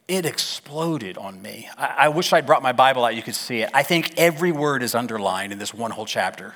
it 0.08 0.26
exploded 0.26 1.18
on 1.18 1.42
me. 1.42 1.68
I, 1.78 1.96
I 1.98 2.10
wish 2.10 2.32
I'd 2.32 2.46
brought 2.46 2.62
my 2.62 2.74
Bible 2.74 3.04
out, 3.04 3.16
you 3.16 3.24
could 3.24 3.36
see 3.36 3.62
it. 3.62 3.72
I 3.74 3.82
think 3.82 4.14
every 4.18 4.52
word 4.52 4.84
is 4.84 4.94
underlined 4.94 5.52
in 5.52 5.58
this 5.58 5.74
one 5.74 5.90
whole 5.90 6.06
chapter 6.06 6.54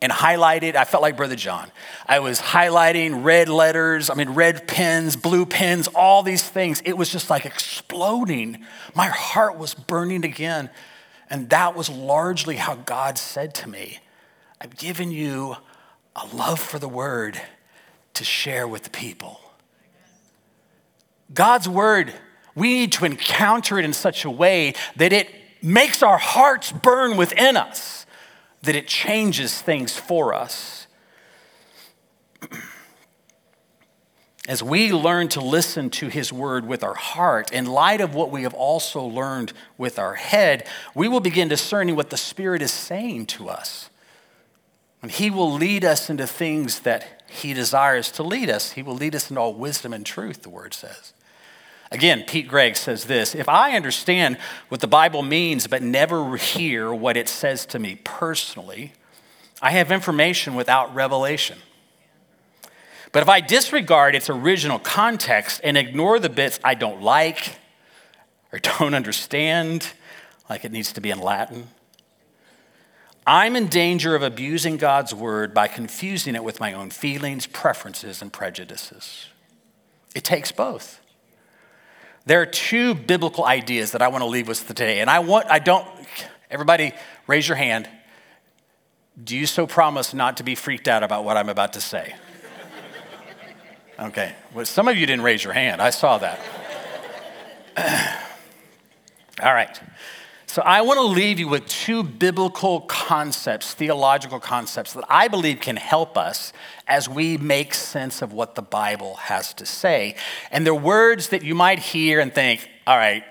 and 0.00 0.12
highlighted. 0.12 0.76
I 0.76 0.84
felt 0.84 1.02
like 1.02 1.16
Brother 1.16 1.34
John. 1.34 1.72
I 2.06 2.20
was 2.20 2.40
highlighting 2.40 3.24
red 3.24 3.48
letters, 3.48 4.10
I 4.10 4.14
mean, 4.14 4.30
red 4.30 4.68
pens, 4.68 5.16
blue 5.16 5.46
pens, 5.46 5.88
all 5.88 6.22
these 6.22 6.48
things. 6.48 6.80
It 6.84 6.96
was 6.96 7.10
just 7.10 7.30
like 7.30 7.44
exploding. 7.44 8.64
My 8.94 9.06
heart 9.06 9.58
was 9.58 9.74
burning 9.74 10.24
again. 10.24 10.70
And 11.30 11.48
that 11.50 11.74
was 11.74 11.88
largely 11.88 12.56
how 12.56 12.76
God 12.76 13.18
said 13.18 13.54
to 13.54 13.68
me, 13.68 13.98
I've 14.60 14.76
given 14.76 15.10
you 15.10 15.56
a 16.16 16.26
love 16.34 16.60
for 16.60 16.78
the 16.78 16.88
word 16.88 17.40
to 18.14 18.24
share 18.24 18.66
with 18.68 18.84
the 18.84 18.90
people. 18.90 19.40
God's 21.32 21.68
word, 21.68 22.12
we 22.54 22.74
need 22.74 22.92
to 22.92 23.04
encounter 23.04 23.78
it 23.78 23.84
in 23.84 23.92
such 23.92 24.24
a 24.24 24.30
way 24.30 24.74
that 24.96 25.12
it 25.12 25.28
makes 25.60 26.02
our 26.02 26.18
hearts 26.18 26.70
burn 26.70 27.16
within 27.16 27.56
us, 27.56 28.06
that 28.62 28.76
it 28.76 28.86
changes 28.86 29.60
things 29.60 29.96
for 29.96 30.32
us. 30.34 30.86
As 34.46 34.62
we 34.62 34.92
learn 34.92 35.28
to 35.28 35.40
listen 35.40 35.88
to 35.90 36.08
his 36.08 36.30
word 36.32 36.66
with 36.66 36.84
our 36.84 36.94
heart, 36.94 37.50
in 37.50 37.64
light 37.64 38.02
of 38.02 38.14
what 38.14 38.30
we 38.30 38.42
have 38.42 38.52
also 38.54 39.02
learned 39.02 39.54
with 39.78 39.98
our 39.98 40.14
head, 40.14 40.68
we 40.94 41.08
will 41.08 41.20
begin 41.20 41.48
discerning 41.48 41.96
what 41.96 42.10
the 42.10 42.18
Spirit 42.18 42.60
is 42.60 42.70
saying 42.70 43.26
to 43.26 43.48
us. 43.48 43.88
And 45.04 45.12
he 45.12 45.28
will 45.28 45.52
lead 45.52 45.84
us 45.84 46.08
into 46.08 46.26
things 46.26 46.80
that 46.80 47.22
he 47.28 47.52
desires 47.52 48.10
to 48.12 48.22
lead 48.22 48.48
us. 48.48 48.70
He 48.70 48.82
will 48.82 48.94
lead 48.94 49.14
us 49.14 49.28
into 49.28 49.38
all 49.38 49.52
wisdom 49.52 49.92
and 49.92 50.06
truth, 50.06 50.40
the 50.40 50.48
word 50.48 50.72
says. 50.72 51.12
Again, 51.90 52.24
Pete 52.26 52.48
Greig 52.48 52.74
says 52.74 53.04
this 53.04 53.34
If 53.34 53.46
I 53.46 53.76
understand 53.76 54.38
what 54.68 54.80
the 54.80 54.86
Bible 54.86 55.20
means 55.20 55.66
but 55.66 55.82
never 55.82 56.38
hear 56.38 56.94
what 56.94 57.18
it 57.18 57.28
says 57.28 57.66
to 57.66 57.78
me 57.78 58.00
personally, 58.02 58.94
I 59.60 59.72
have 59.72 59.92
information 59.92 60.54
without 60.54 60.94
revelation. 60.94 61.58
But 63.12 63.22
if 63.22 63.28
I 63.28 63.42
disregard 63.42 64.14
its 64.14 64.30
original 64.30 64.78
context 64.78 65.60
and 65.62 65.76
ignore 65.76 66.18
the 66.18 66.30
bits 66.30 66.58
I 66.64 66.72
don't 66.72 67.02
like 67.02 67.58
or 68.54 68.58
don't 68.78 68.94
understand, 68.94 69.86
like 70.48 70.64
it 70.64 70.72
needs 70.72 70.94
to 70.94 71.02
be 71.02 71.10
in 71.10 71.20
Latin, 71.20 71.68
I'm 73.26 73.56
in 73.56 73.68
danger 73.68 74.14
of 74.14 74.22
abusing 74.22 74.76
God's 74.76 75.14
word 75.14 75.54
by 75.54 75.66
confusing 75.66 76.34
it 76.34 76.44
with 76.44 76.60
my 76.60 76.72
own 76.74 76.90
feelings, 76.90 77.46
preferences, 77.46 78.20
and 78.20 78.32
prejudices. 78.32 79.26
It 80.14 80.24
takes 80.24 80.52
both. 80.52 81.00
There 82.26 82.40
are 82.40 82.46
two 82.46 82.94
biblical 82.94 83.44
ideas 83.44 83.92
that 83.92 84.02
I 84.02 84.08
want 84.08 84.22
to 84.22 84.26
leave 84.26 84.48
with 84.48 84.66
today. 84.66 85.00
And 85.00 85.10
I 85.10 85.18
want, 85.20 85.46
I 85.50 85.58
don't, 85.58 85.86
everybody 86.50 86.92
raise 87.26 87.48
your 87.48 87.56
hand. 87.56 87.88
Do 89.22 89.36
you 89.36 89.46
so 89.46 89.66
promise 89.66 90.12
not 90.12 90.38
to 90.38 90.42
be 90.42 90.54
freaked 90.54 90.88
out 90.88 91.02
about 91.02 91.24
what 91.24 91.36
I'm 91.36 91.48
about 91.48 91.74
to 91.74 91.80
say? 91.80 92.14
Okay. 93.98 94.34
Well, 94.52 94.64
some 94.64 94.88
of 94.88 94.96
you 94.96 95.06
didn't 95.06 95.22
raise 95.22 95.44
your 95.44 95.52
hand. 95.52 95.80
I 95.80 95.90
saw 95.90 96.18
that. 96.18 96.40
All 99.42 99.54
right. 99.54 99.80
So 100.54 100.62
I 100.62 100.82
want 100.82 100.98
to 100.98 101.06
leave 101.06 101.40
you 101.40 101.48
with 101.48 101.66
two 101.66 102.04
biblical 102.04 102.82
concepts, 102.82 103.74
theological 103.74 104.38
concepts 104.38 104.92
that 104.92 105.02
I 105.08 105.26
believe 105.26 105.58
can 105.58 105.74
help 105.74 106.16
us 106.16 106.52
as 106.86 107.08
we 107.08 107.36
make 107.36 107.74
sense 107.74 108.22
of 108.22 108.32
what 108.32 108.54
the 108.54 108.62
Bible 108.62 109.16
has 109.16 109.52
to 109.54 109.66
say. 109.66 110.14
And 110.52 110.64
they're 110.64 110.72
words 110.72 111.30
that 111.30 111.42
you 111.42 111.56
might 111.56 111.80
hear 111.80 112.20
and 112.20 112.32
think, 112.32 112.68
all 112.86 112.96
right, 112.96 113.24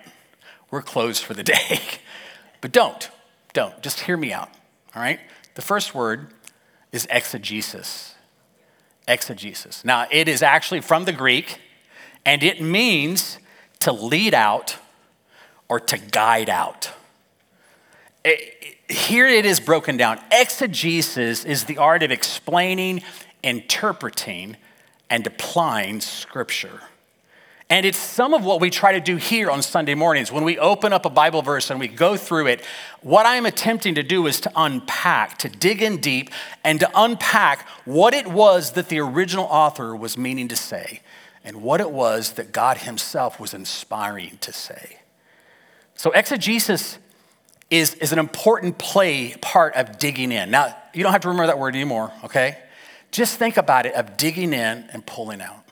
we're 0.70 0.82
closed 0.82 1.24
for 1.24 1.34
the 1.34 1.44
day. 1.46 1.80
but 2.60 2.74
don't, 2.74 3.10
don't. 3.54 3.82
Just 3.82 4.02
hear 4.02 4.18
me 4.18 4.34
out. 4.34 4.50
All 4.94 5.02
right? 5.02 5.22
The 5.56 5.62
first 5.62 5.96
word 5.96 6.28
is 6.92 7.08
exegesis 7.10 8.16
exegesis. 9.08 9.86
Now, 9.86 10.08
it 10.12 10.28
is 10.28 10.44
actually 10.44 10.82
from 10.82 11.06
the 11.06 11.14
Greek, 11.14 11.62
and 12.26 12.44
it 12.44 12.62
means 12.62 13.40
to 13.80 13.94
lead 13.94 14.34
out 14.34 14.76
or 15.70 15.80
to 15.80 15.98
guide 15.98 16.50
out. 16.50 16.92
Here 18.24 19.28
it 19.28 19.46
is 19.46 19.60
broken 19.60 19.98
down. 19.98 20.20
Exegesis 20.32 21.44
is 21.44 21.66
the 21.66 21.78
art 21.78 22.04
of 22.04 22.12
explaining, 22.12 23.02
interpreting, 23.44 24.56
and 25.10 25.28
applying 25.28 26.00
scripture. 26.00 26.82
And 27.70 27.86
it's 27.86 27.98
some 27.98 28.34
of 28.34 28.46
what 28.46 28.62
we 28.62 28.70
try 28.70 28.92
to 28.92 29.00
do 29.00 29.16
here 29.16 29.50
on 29.50 29.62
Sunday 29.62 29.96
mornings. 29.96 30.32
When 30.32 30.44
we 30.44 30.60
open 30.60 30.94
up 30.94 31.06
a 31.06 31.10
Bible 31.10 31.42
verse 31.42 31.70
and 31.70 31.80
we 31.80 31.88
go 31.88 32.18
through 32.18 32.48
it, 32.48 32.64
what 33.02 33.26
I'm 33.26 33.46
attempting 33.46 33.96
to 33.96 34.04
do 34.04 34.28
is 34.28 34.40
to 34.42 34.52
unpack, 34.56 35.38
to 35.40 35.50
dig 35.50 35.82
in 35.82 35.98
deep, 35.98 36.30
and 36.64 36.80
to 36.82 36.90
unpack 36.96 37.68
what 37.86 38.14
it 38.14 38.28
was 38.28 38.74
that 38.74 38.90
the 38.90 39.00
original 39.00 39.46
author 39.46 39.96
was 39.96 40.18
meaning 40.18 40.48
to 40.50 40.56
say 40.56 41.02
and 41.44 41.62
what 41.62 41.82
it 41.82 41.92
was 41.92 42.34
that 42.34 42.52
God 42.52 42.80
Himself 42.80 43.40
was 43.40 43.54
inspiring 43.54 44.38
to 44.42 44.54
say. 44.54 45.00
So, 45.96 46.12
exegesis 46.12 47.00
is, 47.74 47.96
is 47.96 48.12
an 48.12 48.20
important 48.20 48.78
play 48.78 49.36
part 49.42 49.76
of 49.76 49.98
digging 49.98 50.32
in. 50.32 50.52
Now, 50.52 50.76
you 50.94 51.04
don't 51.04 51.12
have 51.12 51.22
to 51.22 51.28
remember 51.28 51.48
that 51.48 51.60
word 51.60 51.76
anymore, 51.76 52.12
okay? 52.24 52.58
Just 53.12 53.38
think 53.38 53.58
about 53.58 53.86
it 53.86 53.94
of 53.96 54.18
digging 54.18 54.54
in 54.54 54.86
and 54.92 55.06
pulling 55.06 55.42
out 55.42 55.64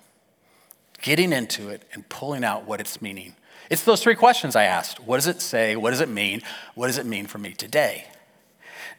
getting 1.02 1.34
into 1.34 1.70
it 1.70 1.84
and 1.94 2.08
pulling 2.10 2.44
out 2.44 2.66
what 2.66 2.80
it's 2.80 3.02
meaning. 3.02 3.36
It's 3.70 3.84
those 3.84 4.04
three 4.04 4.16
questions 4.16 4.56
I 4.56 4.64
asked. 4.64 5.00
What 5.00 5.18
does 5.18 5.28
it 5.28 5.42
say? 5.42 5.76
What 5.76 5.92
does 5.92 6.02
it 6.02 6.10
mean? 6.10 6.42
What 6.76 6.88
does 6.88 6.98
it 6.98 7.06
mean 7.06 7.26
for 7.26 7.38
me 7.38 7.54
today? 7.54 8.06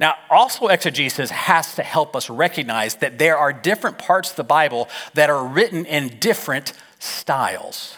Now, 0.01 0.15
also, 0.31 0.69
exegesis 0.69 1.31
has 1.31 1.75
to 1.75 1.83
help 1.83 2.17
us 2.17 2.31
recognize 2.31 2.97
that 2.97 3.19
there 3.19 3.37
are 3.37 3.53
different 3.53 3.99
parts 3.99 4.31
of 4.31 4.37
the 4.37 4.45
Bible 4.45 4.88
that 5.15 5.31
are 5.31 5.47
written 5.47 5.85
in 5.85 6.19
different 6.19 6.73
styles, 6.99 7.97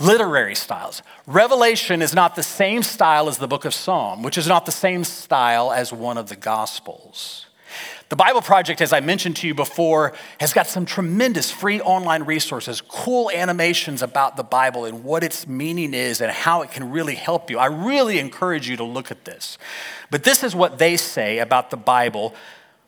literary 0.00 0.54
styles. 0.54 1.02
Revelation 1.26 2.02
is 2.02 2.14
not 2.14 2.36
the 2.36 2.42
same 2.42 2.82
style 2.82 3.28
as 3.28 3.38
the 3.38 3.48
book 3.48 3.64
of 3.64 3.74
Psalm, 3.74 4.22
which 4.22 4.38
is 4.38 4.46
not 4.46 4.66
the 4.66 4.72
same 4.72 5.04
style 5.04 5.72
as 5.72 5.92
one 5.92 6.18
of 6.18 6.28
the 6.28 6.36
Gospels. 6.36 7.46
The 8.10 8.16
Bible 8.16 8.42
Project, 8.42 8.80
as 8.80 8.92
I 8.92 9.00
mentioned 9.00 9.36
to 9.36 9.46
you 9.46 9.54
before, 9.54 10.12
has 10.38 10.52
got 10.52 10.66
some 10.66 10.84
tremendous 10.84 11.50
free 11.50 11.80
online 11.80 12.22
resources, 12.24 12.80
cool 12.80 13.30
animations 13.30 14.02
about 14.02 14.36
the 14.36 14.44
Bible 14.44 14.84
and 14.84 15.02
what 15.02 15.24
its 15.24 15.48
meaning 15.48 15.94
is 15.94 16.20
and 16.20 16.30
how 16.30 16.62
it 16.62 16.70
can 16.70 16.90
really 16.90 17.14
help 17.14 17.50
you. 17.50 17.58
I 17.58 17.66
really 17.66 18.18
encourage 18.18 18.68
you 18.68 18.76
to 18.76 18.84
look 18.84 19.10
at 19.10 19.24
this. 19.24 19.58
But 20.10 20.22
this 20.22 20.44
is 20.44 20.54
what 20.54 20.78
they 20.78 20.96
say 20.96 21.38
about 21.38 21.70
the 21.70 21.76
Bible, 21.76 22.34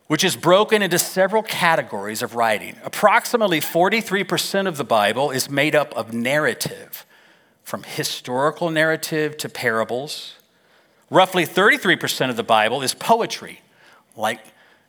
which 0.07 0.23
is 0.23 0.37
broken 0.37 0.83
into 0.83 0.99
several 0.99 1.43
categories 1.43 2.23
of 2.23 2.35
writing. 2.35 2.77
Approximately 2.85 3.61
43% 3.61 4.69
of 4.69 4.77
the 4.77 4.85
Bible 4.85 5.31
is 5.31 5.51
made 5.51 5.75
up 5.75 5.95
of 5.97 6.13
narrative, 6.13 7.05
from 7.65 7.83
historical 7.83 8.71
narrative 8.71 9.37
to 9.39 9.49
parables. 9.49 10.37
Roughly 11.11 11.45
33% 11.45 12.31
of 12.31 12.37
the 12.37 12.45
Bible 12.45 12.83
is 12.83 12.95
poetry, 12.95 13.61
like 14.17 14.41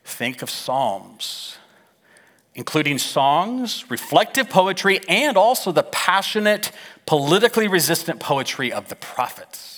think 0.03 0.41
of 0.41 0.49
Psalms, 0.49 1.57
including 2.53 2.97
songs, 2.97 3.89
reflective 3.89 4.49
poetry, 4.49 4.99
and 5.07 5.37
also 5.37 5.71
the 5.71 5.83
passionate, 5.83 6.71
politically 7.05 7.67
resistant 7.67 8.19
poetry 8.19 8.71
of 8.71 8.89
the 8.89 8.95
prophets. 8.95 9.76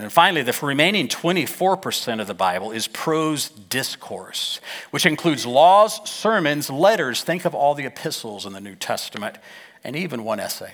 And 0.00 0.04
then 0.06 0.10
finally, 0.10 0.40
the 0.40 0.58
remaining 0.62 1.08
24% 1.08 2.22
of 2.22 2.26
the 2.26 2.32
Bible 2.32 2.70
is 2.70 2.88
prose 2.88 3.50
discourse, 3.50 4.58
which 4.90 5.04
includes 5.04 5.44
laws, 5.44 6.00
sermons, 6.08 6.70
letters. 6.70 7.22
Think 7.22 7.44
of 7.44 7.54
all 7.54 7.74
the 7.74 7.84
epistles 7.84 8.46
in 8.46 8.54
the 8.54 8.62
New 8.62 8.76
Testament, 8.76 9.36
and 9.84 9.94
even 9.94 10.24
one 10.24 10.40
essay. 10.40 10.72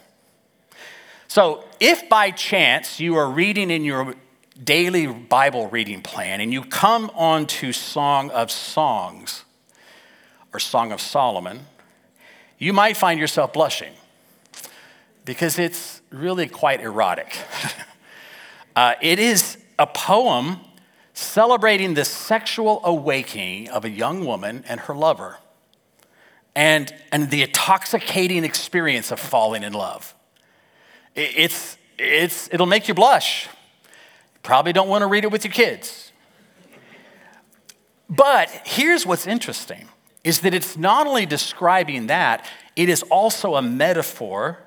So, 1.26 1.64
if 1.80 2.08
by 2.08 2.30
chance 2.30 3.00
you 3.00 3.16
are 3.16 3.28
reading 3.28 3.68
in 3.68 3.82
your 3.82 4.14
daily 4.62 5.08
Bible 5.08 5.66
reading 5.70 6.02
plan 6.02 6.40
and 6.40 6.52
you 6.52 6.62
come 6.62 7.10
on 7.12 7.46
to 7.46 7.72
Song 7.72 8.30
of 8.30 8.52
Songs 8.52 9.42
or 10.52 10.60
Song 10.60 10.92
of 10.92 11.00
Solomon, 11.00 11.66
you 12.58 12.72
might 12.72 12.96
find 12.96 13.18
yourself 13.18 13.52
blushing 13.52 13.94
because 15.24 15.58
it's 15.58 16.00
really 16.10 16.46
quite 16.46 16.80
erotic. 16.80 17.36
uh, 18.76 18.94
it 19.02 19.18
is 19.18 19.58
a 19.78 19.86
poem 19.86 20.60
celebrating 21.14 21.94
the 21.94 22.04
sexual 22.04 22.80
awakening 22.84 23.68
of 23.70 23.84
a 23.84 23.90
young 23.90 24.24
woman 24.24 24.62
and 24.68 24.80
her 24.80 24.94
lover. 24.94 25.38
and, 26.56 26.92
and 27.12 27.30
the 27.30 27.42
intoxicating 27.42 28.42
experience 28.42 29.12
of 29.12 29.20
falling 29.20 29.62
in 29.62 29.74
love. 29.74 30.14
It's, 31.14 31.76
it's, 31.98 32.48
it'll 32.50 32.66
make 32.66 32.88
you 32.88 32.94
blush. 32.94 33.48
Probably 34.42 34.72
don't 34.72 34.88
want 34.88 35.02
to 35.02 35.06
read 35.06 35.24
it 35.24 35.30
with 35.30 35.44
your 35.44 35.52
kids. 35.52 36.12
But 38.08 38.48
here's 38.64 39.04
what's 39.04 39.26
interesting 39.26 39.88
is 40.24 40.40
that 40.40 40.54
it's 40.54 40.76
not 40.76 41.06
only 41.06 41.26
describing 41.26 42.06
that, 42.08 42.46
it 42.74 42.88
is 42.88 43.02
also 43.04 43.54
a 43.54 43.62
metaphor 43.62 44.58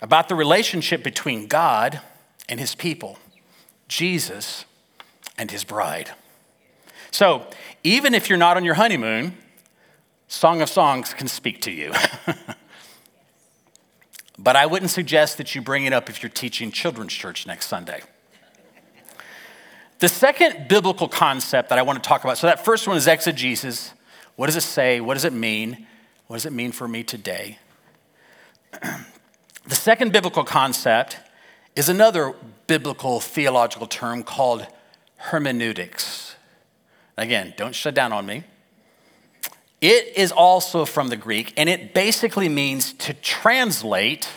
about 0.00 0.28
the 0.28 0.34
relationship 0.34 1.02
between 1.02 1.46
God 1.46 2.00
and 2.48 2.60
his 2.60 2.74
people, 2.74 3.18
Jesus 3.88 4.64
and 5.38 5.50
his 5.50 5.64
bride. 5.64 6.10
So, 7.10 7.46
even 7.84 8.14
if 8.14 8.28
you're 8.28 8.38
not 8.38 8.56
on 8.56 8.64
your 8.64 8.74
honeymoon, 8.74 9.36
Song 10.28 10.60
of 10.60 10.68
Songs 10.68 11.14
can 11.14 11.28
speak 11.28 11.60
to 11.62 11.70
you. 11.70 11.92
but 14.38 14.56
I 14.56 14.66
wouldn't 14.66 14.90
suggest 14.90 15.38
that 15.38 15.54
you 15.54 15.62
bring 15.62 15.84
it 15.84 15.92
up 15.92 16.10
if 16.10 16.22
you're 16.22 16.30
teaching 16.30 16.70
children's 16.70 17.12
church 17.12 17.46
next 17.46 17.66
Sunday. 17.66 18.02
The 19.98 20.08
second 20.08 20.68
biblical 20.68 21.08
concept 21.08 21.70
that 21.70 21.78
I 21.78 21.82
want 21.82 22.02
to 22.02 22.06
talk 22.06 22.24
about 22.24 22.36
so, 22.36 22.48
that 22.48 22.64
first 22.64 22.86
one 22.86 22.96
is 22.96 23.06
exegesis. 23.06 23.94
What 24.34 24.46
does 24.46 24.56
it 24.56 24.62
say? 24.62 25.00
What 25.00 25.14
does 25.14 25.24
it 25.24 25.32
mean? 25.32 25.86
What 26.26 26.36
does 26.36 26.46
it 26.46 26.52
mean 26.52 26.72
for 26.72 26.86
me 26.86 27.02
today? 27.02 27.58
the 28.72 29.74
second 29.74 30.12
biblical 30.12 30.44
concept 30.44 31.16
is 31.76 31.88
another 31.88 32.34
biblical 32.66 33.20
theological 33.20 33.86
term 33.86 34.22
called 34.22 34.66
hermeneutics. 35.16 36.34
Again, 37.16 37.54
don't 37.56 37.74
shut 37.74 37.94
down 37.94 38.12
on 38.12 38.26
me. 38.26 38.44
It 39.80 40.16
is 40.16 40.32
also 40.32 40.86
from 40.86 41.08
the 41.08 41.16
Greek, 41.16 41.52
and 41.56 41.68
it 41.68 41.92
basically 41.92 42.48
means 42.48 42.94
to 42.94 43.12
translate 43.12 44.28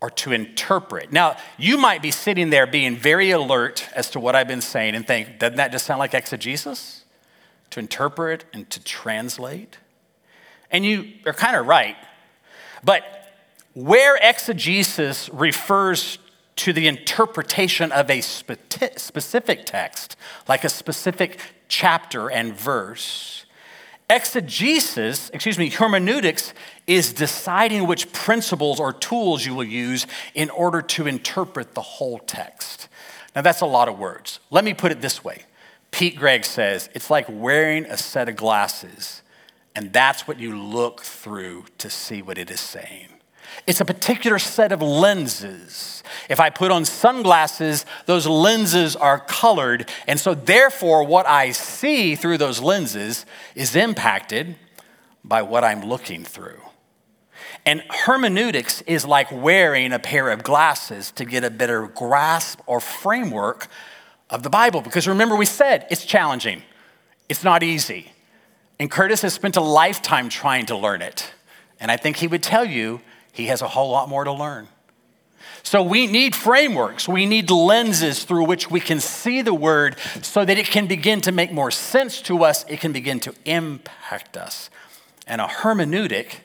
or 0.00 0.10
to 0.10 0.32
interpret. 0.32 1.12
Now, 1.12 1.36
you 1.58 1.78
might 1.78 2.02
be 2.02 2.10
sitting 2.10 2.50
there 2.50 2.66
being 2.66 2.96
very 2.96 3.30
alert 3.30 3.88
as 3.94 4.10
to 4.10 4.20
what 4.20 4.34
I've 4.34 4.48
been 4.48 4.60
saying 4.60 4.94
and 4.94 5.06
think, 5.06 5.38
doesn't 5.38 5.56
that 5.56 5.70
just 5.70 5.86
sound 5.86 5.98
like 5.98 6.14
exegesis? 6.14 7.04
To 7.70 7.80
interpret 7.80 8.44
and 8.52 8.68
to 8.70 8.82
translate? 8.82 9.78
And 10.70 10.84
you 10.84 11.12
are 11.26 11.32
kind 11.32 11.56
of 11.56 11.66
right. 11.66 11.96
But 12.82 13.02
where 13.74 14.16
exegesis 14.16 15.28
refers 15.30 16.18
to 16.56 16.72
the 16.72 16.86
interpretation 16.86 17.90
of 17.92 18.10
a 18.10 18.20
specific 18.20 19.64
text, 19.64 20.16
like 20.48 20.64
a 20.64 20.68
specific 20.68 21.38
chapter 21.68 22.30
and 22.30 22.54
verse. 22.54 23.46
Exegesis, 24.10 25.30
excuse 25.30 25.58
me, 25.58 25.70
hermeneutics 25.70 26.52
is 26.86 27.12
deciding 27.12 27.86
which 27.86 28.12
principles 28.12 28.78
or 28.78 28.92
tools 28.92 29.46
you 29.46 29.54
will 29.54 29.64
use 29.64 30.06
in 30.34 30.50
order 30.50 30.82
to 30.82 31.06
interpret 31.06 31.74
the 31.74 31.80
whole 31.80 32.18
text. 32.18 32.88
Now, 33.34 33.42
that's 33.42 33.62
a 33.62 33.66
lot 33.66 33.88
of 33.88 33.98
words. 33.98 34.40
Let 34.50 34.64
me 34.64 34.74
put 34.74 34.92
it 34.92 35.00
this 35.00 35.24
way 35.24 35.44
Pete 35.90 36.16
Greig 36.16 36.44
says 36.44 36.90
it's 36.94 37.08
like 37.08 37.26
wearing 37.28 37.86
a 37.86 37.96
set 37.96 38.28
of 38.28 38.36
glasses, 38.36 39.22
and 39.74 39.92
that's 39.92 40.28
what 40.28 40.38
you 40.38 40.58
look 40.58 41.00
through 41.00 41.64
to 41.78 41.88
see 41.88 42.20
what 42.20 42.36
it 42.36 42.50
is 42.50 42.60
saying. 42.60 43.13
It's 43.66 43.80
a 43.80 43.84
particular 43.84 44.38
set 44.38 44.72
of 44.72 44.82
lenses. 44.82 46.02
If 46.28 46.40
I 46.40 46.50
put 46.50 46.70
on 46.70 46.84
sunglasses, 46.84 47.86
those 48.06 48.26
lenses 48.26 48.96
are 48.96 49.20
colored. 49.20 49.90
And 50.06 50.18
so, 50.18 50.34
therefore, 50.34 51.04
what 51.04 51.26
I 51.26 51.52
see 51.52 52.14
through 52.14 52.38
those 52.38 52.60
lenses 52.60 53.26
is 53.54 53.74
impacted 53.74 54.56
by 55.24 55.42
what 55.42 55.64
I'm 55.64 55.84
looking 55.84 56.24
through. 56.24 56.60
And 57.66 57.82
hermeneutics 57.88 58.82
is 58.82 59.06
like 59.06 59.32
wearing 59.32 59.92
a 59.92 59.98
pair 59.98 60.30
of 60.30 60.42
glasses 60.42 61.10
to 61.12 61.24
get 61.24 61.44
a 61.44 61.50
better 61.50 61.86
grasp 61.86 62.60
or 62.66 62.78
framework 62.80 63.68
of 64.28 64.42
the 64.42 64.50
Bible. 64.50 64.82
Because 64.82 65.08
remember, 65.08 65.34
we 65.34 65.46
said 65.46 65.86
it's 65.90 66.04
challenging, 66.04 66.62
it's 67.28 67.44
not 67.44 67.62
easy. 67.62 68.12
And 68.78 68.90
Curtis 68.90 69.22
has 69.22 69.32
spent 69.32 69.56
a 69.56 69.60
lifetime 69.60 70.28
trying 70.28 70.66
to 70.66 70.76
learn 70.76 71.00
it. 71.00 71.32
And 71.80 71.90
I 71.90 71.96
think 71.96 72.16
he 72.16 72.26
would 72.26 72.42
tell 72.42 72.64
you 72.64 73.00
he 73.34 73.46
has 73.46 73.60
a 73.60 73.68
whole 73.68 73.90
lot 73.90 74.08
more 74.08 74.24
to 74.24 74.32
learn. 74.32 74.68
So 75.62 75.82
we 75.82 76.06
need 76.06 76.34
frameworks, 76.34 77.08
we 77.08 77.26
need 77.26 77.50
lenses 77.50 78.24
through 78.24 78.44
which 78.44 78.70
we 78.70 78.80
can 78.80 79.00
see 79.00 79.42
the 79.42 79.54
word 79.54 79.96
so 80.22 80.44
that 80.44 80.56
it 80.58 80.66
can 80.66 80.86
begin 80.86 81.20
to 81.22 81.32
make 81.32 81.52
more 81.52 81.70
sense 81.70 82.22
to 82.22 82.44
us, 82.44 82.64
it 82.68 82.80
can 82.80 82.92
begin 82.92 83.20
to 83.20 83.34
impact 83.44 84.36
us. 84.36 84.70
And 85.26 85.40
a 85.40 85.46
hermeneutic 85.46 86.40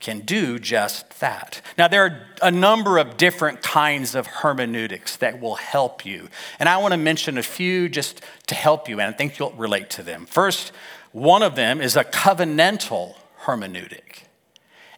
can 0.00 0.20
do 0.20 0.58
just 0.58 1.20
that. 1.20 1.62
Now, 1.78 1.88
there 1.88 2.04
are 2.04 2.26
a 2.42 2.50
number 2.50 2.98
of 2.98 3.16
different 3.16 3.62
kinds 3.62 4.14
of 4.14 4.26
hermeneutics 4.26 5.16
that 5.16 5.40
will 5.40 5.54
help 5.54 6.04
you. 6.04 6.28
And 6.58 6.68
I 6.68 6.76
want 6.76 6.92
to 6.92 6.98
mention 6.98 7.38
a 7.38 7.42
few 7.42 7.88
just 7.88 8.20
to 8.48 8.54
help 8.54 8.88
you, 8.88 9.00
and 9.00 9.14
I 9.14 9.16
think 9.16 9.38
you'll 9.38 9.52
relate 9.52 9.90
to 9.90 10.02
them. 10.02 10.26
First, 10.26 10.72
one 11.12 11.42
of 11.42 11.54
them 11.54 11.80
is 11.80 11.96
a 11.96 12.04
covenantal 12.04 13.14
hermeneutic. 13.44 14.21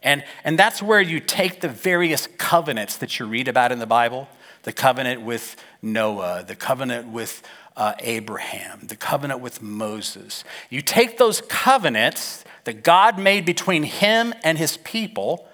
And, 0.05 0.23
and 0.45 0.59
that's 0.59 0.83
where 0.83 1.01
you 1.01 1.19
take 1.19 1.63
the 1.63 1.69
various 1.69 2.29
covenants 2.39 2.99
that 2.99 3.19
you 3.19 3.27
read 3.27 3.49
about 3.49 3.73
in 3.73 3.81
the 3.81 3.87
Bible 3.87 4.29
the 4.65 4.73
covenant 4.73 5.21
with 5.21 5.57
Noah, 5.83 6.43
the 6.47 6.57
covenant 6.57 7.09
with 7.09 7.43
uh, 7.77 7.93
Abraham, 7.99 8.87
the 8.87 8.97
covenant 8.97 9.41
with 9.41 9.61
Moses. 9.61 10.43
You 10.71 10.81
take 10.81 11.19
those 11.19 11.43
covenants 11.43 12.45
that 12.65 12.83
God 12.83 13.19
made 13.19 13.45
between 13.45 13.83
him 13.83 14.33
and 14.43 14.57
his 14.57 14.79
people, 14.79 15.47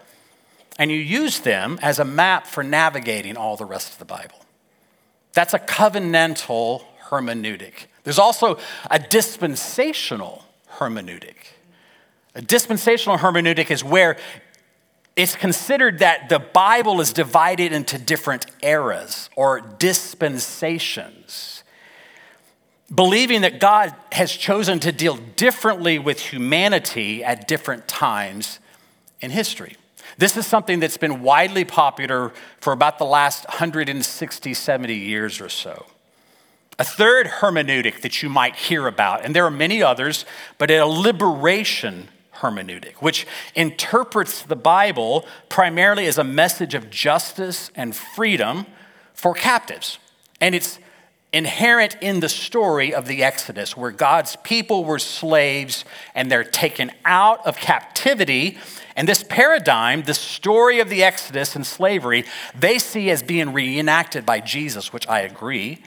and 0.79 0.93
you 0.93 0.97
use 0.97 1.41
them 1.41 1.79
as 1.83 1.99
a 1.99 2.05
map 2.05 2.47
for 2.47 2.63
navigating 2.63 3.37
all 3.37 3.57
the 3.57 3.65
rest 3.65 3.93
of 3.93 3.99
the 3.99 4.05
Bible. 4.05 4.45
That's 5.33 5.55
a 5.55 5.59
covenantal 5.59 6.85
hermeneutic. 7.09 7.87
There's 8.05 8.19
also 8.19 8.59
a 8.91 9.01
dispensational 9.01 10.45
hermeneutic. 10.77 11.35
A 12.35 12.43
dispensational 12.43 13.19
hermeneutic 13.19 13.71
is 13.71 13.83
where 13.83 14.17
it's 15.17 15.35
considered 15.35 15.99
that 15.99 16.29
the 16.29 16.39
Bible 16.39 17.01
is 17.01 17.13
divided 17.13 17.73
into 17.73 17.99
different 17.99 18.47
eras 18.63 19.29
or 19.37 19.61
dispensations, 19.61 21.65
believing 22.95 23.41
that 23.41 23.61
God 23.61 23.95
has 24.13 24.33
chosen 24.33 24.79
to 24.81 24.93
deal 24.93 25.17
differently 25.37 25.99
with 25.99 26.21
humanity 26.21 27.25
at 27.25 27.49
different 27.49 27.89
times 27.89 28.61
in 29.21 29.31
history. 29.31 29.77
This 30.17 30.37
is 30.37 30.47
something 30.47 30.81
that's 30.81 30.97
been 30.97 31.23
widely 31.23 31.65
popular 31.65 32.33
for 32.61 32.73
about 32.73 32.99
the 32.99 33.05
last 33.05 33.49
160, 33.49 34.55
70 34.55 34.95
years 34.95 35.41
or 35.41 35.49
so. 35.49 35.87
A 36.79 36.85
third 36.85 37.27
hermeneutic 37.27 38.01
that 38.03 38.23
you 38.23 38.29
might 38.29 38.57
hear 38.57 38.87
about, 38.87 39.25
and 39.25 39.35
there 39.35 39.45
are 39.45 39.51
many 39.51 39.83
others, 39.83 40.25
but 40.57 40.71
a 40.71 40.87
liberation 40.87 42.09
hermeneutic, 42.41 42.95
which 42.97 43.27
interprets 43.55 44.43
the 44.43 44.57
Bible 44.57 45.25
primarily 45.49 46.07
as 46.07 46.19
a 46.19 46.25
message 46.25 46.75
of 46.75 46.91
justice 46.91 47.71
and 47.75 47.95
freedom 47.95 48.67
for 49.15 49.35
captives. 49.35 49.99
And 50.41 50.55
it's 50.55 50.79
inherent 51.33 51.97
in 52.01 52.21
the 52.21 52.29
story 52.29 52.93
of 52.93 53.07
the 53.07 53.23
Exodus, 53.23 53.77
where 53.77 53.91
God's 53.91 54.37
people 54.37 54.85
were 54.85 54.99
slaves 54.99 55.85
and 56.15 56.31
they're 56.31 56.45
taken 56.45 56.91
out 57.05 57.47
of 57.47 57.57
captivity. 57.57 58.59
And 58.97 59.09
this 59.09 59.23
paradigm, 59.23 60.03
the 60.03 60.15
story 60.15 60.81
of 60.81 60.89
the 60.89 61.05
Exodus 61.05 61.55
and 61.55 61.65
slavery, 61.67 62.25
they 62.59 62.79
see 62.79 63.11
as 63.11 63.23
being 63.23 63.53
reenacted 63.53 64.27
by 64.27 64.41
Jesus, 64.41 64.93
which 64.93 65.07
I 65.09 65.21
agree, 65.21 65.83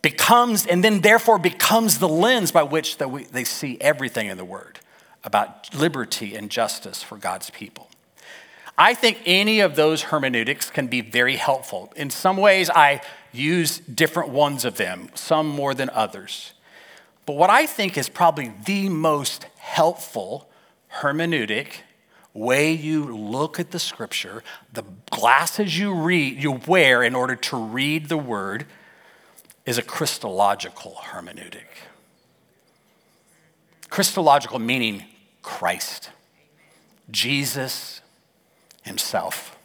becomes, 0.00 0.66
and 0.66 0.82
then 0.82 1.02
therefore 1.02 1.38
becomes 1.38 1.98
the 1.98 2.08
lens 2.08 2.50
by 2.50 2.64
which 2.64 2.98
they 2.98 3.44
see 3.44 3.78
everything 3.80 4.26
in 4.26 4.36
the 4.36 4.44
Word 4.44 4.80
about 5.24 5.74
liberty 5.74 6.34
and 6.34 6.50
justice 6.50 7.02
for 7.02 7.16
God's 7.16 7.50
people. 7.50 7.88
I 8.78 8.94
think 8.94 9.20
any 9.26 9.60
of 9.60 9.76
those 9.76 10.02
hermeneutics 10.02 10.70
can 10.70 10.86
be 10.86 11.00
very 11.02 11.36
helpful. 11.36 11.92
In 11.94 12.10
some 12.10 12.36
ways, 12.36 12.70
I 12.70 13.02
use 13.30 13.78
different 13.78 14.30
ones 14.30 14.64
of 14.64 14.76
them, 14.76 15.10
some 15.14 15.46
more 15.46 15.74
than 15.74 15.90
others. 15.90 16.52
But 17.26 17.36
what 17.36 17.50
I 17.50 17.66
think 17.66 17.96
is 17.96 18.08
probably 18.08 18.52
the 18.64 18.88
most 18.88 19.44
helpful 19.58 20.48
hermeneutic 21.00 21.82
way 22.34 22.72
you 22.72 23.14
look 23.14 23.60
at 23.60 23.70
the 23.70 23.78
scripture, 23.78 24.42
the 24.72 24.84
glasses 25.10 25.78
you 25.78 25.94
read, 25.94 26.42
you 26.42 26.52
wear 26.66 27.02
in 27.02 27.14
order 27.14 27.36
to 27.36 27.56
read 27.56 28.08
the 28.08 28.16
word, 28.16 28.66
is 29.66 29.78
a 29.78 29.82
Christological 29.82 30.98
hermeneutic. 31.04 31.66
Christological 33.90 34.58
meaning 34.58 35.04
Christ, 35.42 36.10
Jesus 37.10 38.00
Himself. 38.82 39.58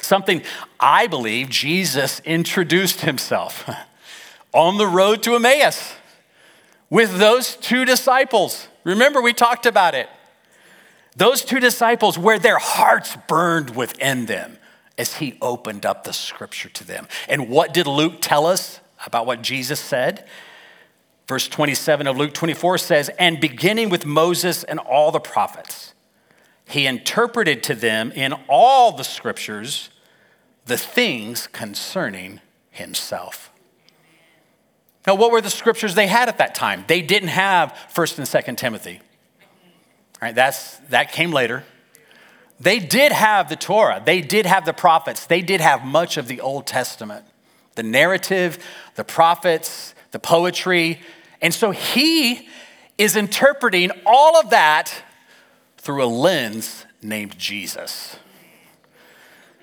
Something 0.00 0.42
I 0.80 1.06
believe 1.06 1.50
Jesus 1.50 2.20
introduced 2.20 3.02
Himself 3.02 3.68
on 4.52 4.78
the 4.78 4.86
road 4.86 5.22
to 5.24 5.34
Emmaus 5.34 5.94
with 6.88 7.18
those 7.18 7.56
two 7.56 7.84
disciples. 7.84 8.68
Remember, 8.84 9.20
we 9.20 9.32
talked 9.32 9.66
about 9.66 9.94
it. 9.94 10.08
Those 11.16 11.44
two 11.44 11.60
disciples, 11.60 12.18
where 12.18 12.38
their 12.38 12.58
hearts 12.58 13.16
burned 13.28 13.76
within 13.76 14.26
them 14.26 14.58
as 14.96 15.16
he 15.16 15.36
opened 15.42 15.84
up 15.84 16.04
the 16.04 16.12
scripture 16.12 16.68
to 16.70 16.84
them. 16.84 17.06
And 17.28 17.48
what 17.48 17.74
did 17.74 17.86
Luke 17.86 18.14
tell 18.20 18.46
us 18.46 18.80
about 19.04 19.26
what 19.26 19.42
Jesus 19.42 19.80
said? 19.80 20.26
Verse 21.26 21.48
27 21.48 22.06
of 22.06 22.16
Luke 22.16 22.34
24 22.34 22.78
says, 22.78 23.10
And 23.18 23.40
beginning 23.40 23.88
with 23.88 24.04
Moses 24.04 24.64
and 24.64 24.78
all 24.78 25.10
the 25.10 25.20
prophets, 25.20 25.94
he 26.66 26.86
interpreted 26.86 27.62
to 27.64 27.74
them 27.74 28.12
in 28.12 28.32
all 28.48 28.92
the 28.92 29.04
scriptures 29.04 29.90
the 30.66 30.76
things 30.76 31.46
concerning 31.46 32.40
himself. 32.70 33.52
Now, 35.06 35.16
what 35.16 35.32
were 35.32 35.40
the 35.40 35.50
scriptures 35.50 35.94
they 35.94 36.06
had 36.06 36.28
at 36.28 36.38
that 36.38 36.54
time? 36.54 36.84
They 36.86 37.02
didn't 37.02 37.30
have 37.30 37.72
1st 37.92 38.18
and 38.18 38.26
2nd 38.26 38.56
Timothy. 38.56 39.00
All 39.40 40.28
right, 40.28 40.34
that's, 40.34 40.76
that 40.90 41.10
came 41.12 41.32
later. 41.32 41.64
They 42.60 42.78
did 42.78 43.10
have 43.10 43.48
the 43.48 43.56
Torah, 43.56 44.00
they 44.04 44.20
did 44.20 44.46
have 44.46 44.64
the 44.64 44.72
prophets, 44.72 45.26
they 45.26 45.42
did 45.42 45.60
have 45.60 45.84
much 45.84 46.16
of 46.16 46.28
the 46.28 46.40
Old 46.40 46.66
Testament 46.66 47.24
the 47.74 47.82
narrative, 47.82 48.58
the 48.96 49.04
prophets, 49.04 49.91
the 50.12 50.18
poetry. 50.18 51.00
And 51.40 51.52
so 51.52 51.72
he 51.72 52.48
is 52.96 53.16
interpreting 53.16 53.90
all 54.06 54.38
of 54.38 54.50
that 54.50 55.02
through 55.78 56.04
a 56.04 56.06
lens 56.06 56.86
named 57.02 57.36
Jesus. 57.38 58.16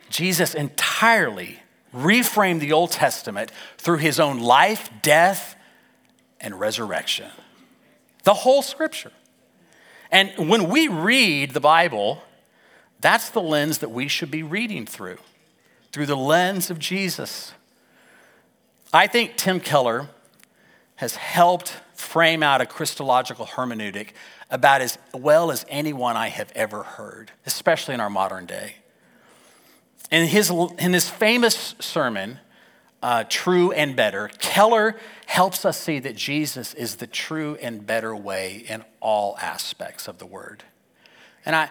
Jesus 0.09 0.53
entirely 0.53 1.59
reframed 1.95 2.59
the 2.59 2.73
Old 2.73 2.91
Testament 2.91 3.51
through 3.77 3.97
his 3.97 4.19
own 4.19 4.39
life, 4.39 4.89
death, 5.01 5.55
and 6.41 6.59
resurrection. 6.59 7.29
The 8.23 8.33
whole 8.33 8.61
scripture. 8.61 9.11
And 10.11 10.49
when 10.49 10.69
we 10.69 10.87
read 10.87 11.51
the 11.51 11.59
Bible, 11.59 12.21
that's 12.99 13.29
the 13.29 13.41
lens 13.41 13.77
that 13.79 13.89
we 13.89 14.07
should 14.07 14.31
be 14.31 14.43
reading 14.43 14.85
through, 14.85 15.19
through 15.91 16.07
the 16.07 16.17
lens 16.17 16.69
of 16.69 16.79
Jesus. 16.79 17.53
I 18.91 19.07
think 19.07 19.37
Tim 19.37 19.59
Keller 19.59 20.09
has 20.99 21.15
helped 21.15 21.77
frame 21.93 22.43
out 22.43 22.59
a 22.59 22.65
Christological 22.65 23.45
hermeneutic 23.45 24.09
about 24.51 24.81
as 24.81 24.97
well 25.13 25.49
as 25.49 25.65
anyone 25.69 26.17
I 26.17 26.27
have 26.27 26.51
ever 26.55 26.83
heard, 26.83 27.31
especially 27.45 27.93
in 27.93 28.01
our 28.01 28.09
modern 28.09 28.45
day. 28.45 28.75
In 30.11 30.27
his, 30.27 30.51
in 30.77 30.91
his 30.91 31.09
famous 31.09 31.73
sermon, 31.79 32.39
uh, 33.01 33.23
True 33.29 33.71
and 33.71 33.95
Better, 33.95 34.29
Keller 34.39 34.97
helps 35.25 35.63
us 35.63 35.79
see 35.79 35.99
that 35.99 36.17
Jesus 36.17 36.73
is 36.73 36.97
the 36.97 37.07
true 37.07 37.57
and 37.61 37.87
better 37.87 38.13
way 38.13 38.65
in 38.67 38.83
all 38.99 39.37
aspects 39.41 40.09
of 40.09 40.17
the 40.17 40.25
word. 40.25 40.65
And 41.45 41.55
I, 41.55 41.69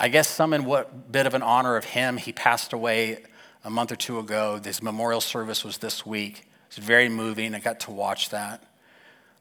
I 0.00 0.08
guess 0.08 0.26
some 0.26 0.52
in 0.52 0.64
what 0.64 1.12
bit 1.12 1.26
of 1.26 1.34
an 1.34 1.42
honor 1.42 1.76
of 1.76 1.84
him, 1.84 2.16
he 2.16 2.32
passed 2.32 2.72
away 2.72 3.22
a 3.62 3.70
month 3.70 3.92
or 3.92 3.96
two 3.96 4.18
ago. 4.18 4.58
This 4.58 4.82
memorial 4.82 5.20
service 5.20 5.64
was 5.64 5.78
this 5.78 6.04
week. 6.04 6.48
It's 6.74 6.78
very 6.78 7.10
moving. 7.10 7.54
I 7.54 7.58
got 7.58 7.80
to 7.80 7.90
watch 7.90 8.30
that. 8.30 8.62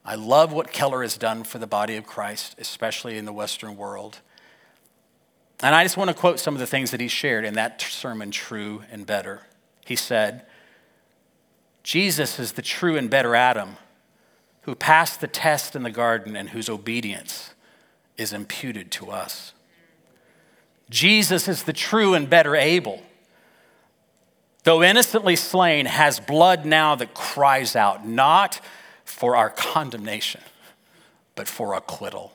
I 0.04 0.16
love 0.16 0.52
what 0.52 0.74
Keller 0.74 1.02
has 1.02 1.18
done 1.18 1.46
for 1.46 1.60
the 1.60 1.68
body 1.68 1.96
of 1.96 2.06
Christ, 2.06 2.56
especially 2.58 3.18
in 3.18 3.24
the 3.24 3.32
Western 3.32 3.78
world. 3.78 4.20
And 5.62 5.74
I 5.74 5.86
just 5.86 5.96
want 5.96 6.10
to 6.10 6.14
quote 6.14 6.42
some 6.42 6.56
of 6.56 6.60
the 6.60 6.68
things 6.68 6.92
that 6.92 7.00
he 7.00 7.08
shared 7.08 7.46
in 7.46 7.54
that 7.54 7.82
sermon, 7.82 8.32
True 8.32 8.84
and 8.92 9.06
Better. 9.06 9.44
He 9.86 9.96
said, 9.96 10.46
Jesus 11.84 12.38
is 12.38 12.52
the 12.52 12.62
true 12.62 12.98
and 12.98 13.10
better 13.10 13.34
Adam 13.34 13.78
who 14.64 14.76
passed 14.76 15.22
the 15.22 15.28
test 15.28 15.74
in 15.74 15.84
the 15.84 15.90
garden 15.90 16.36
and 16.36 16.50
whose 16.50 16.68
obedience 16.68 17.54
is 18.18 18.34
imputed 18.34 18.92
to 18.92 19.10
us. 19.10 19.54
Jesus 20.90 21.48
is 21.48 21.64
the 21.64 21.72
true 21.72 22.14
and 22.14 22.30
better 22.30 22.58
Abel. 22.58 23.02
Though 24.64 24.84
innocently 24.84 25.36
slain, 25.36 25.88
has 25.88 26.20
blood 26.20 26.66
now 26.66 26.96
that 26.96 27.14
cries 27.14 27.76
out, 27.76 28.08
not 28.08 28.60
for 29.04 29.36
our 29.36 29.50
condemnation, 29.50 30.42
but 31.36 31.48
for 31.48 31.74
acquittal. 31.74 32.34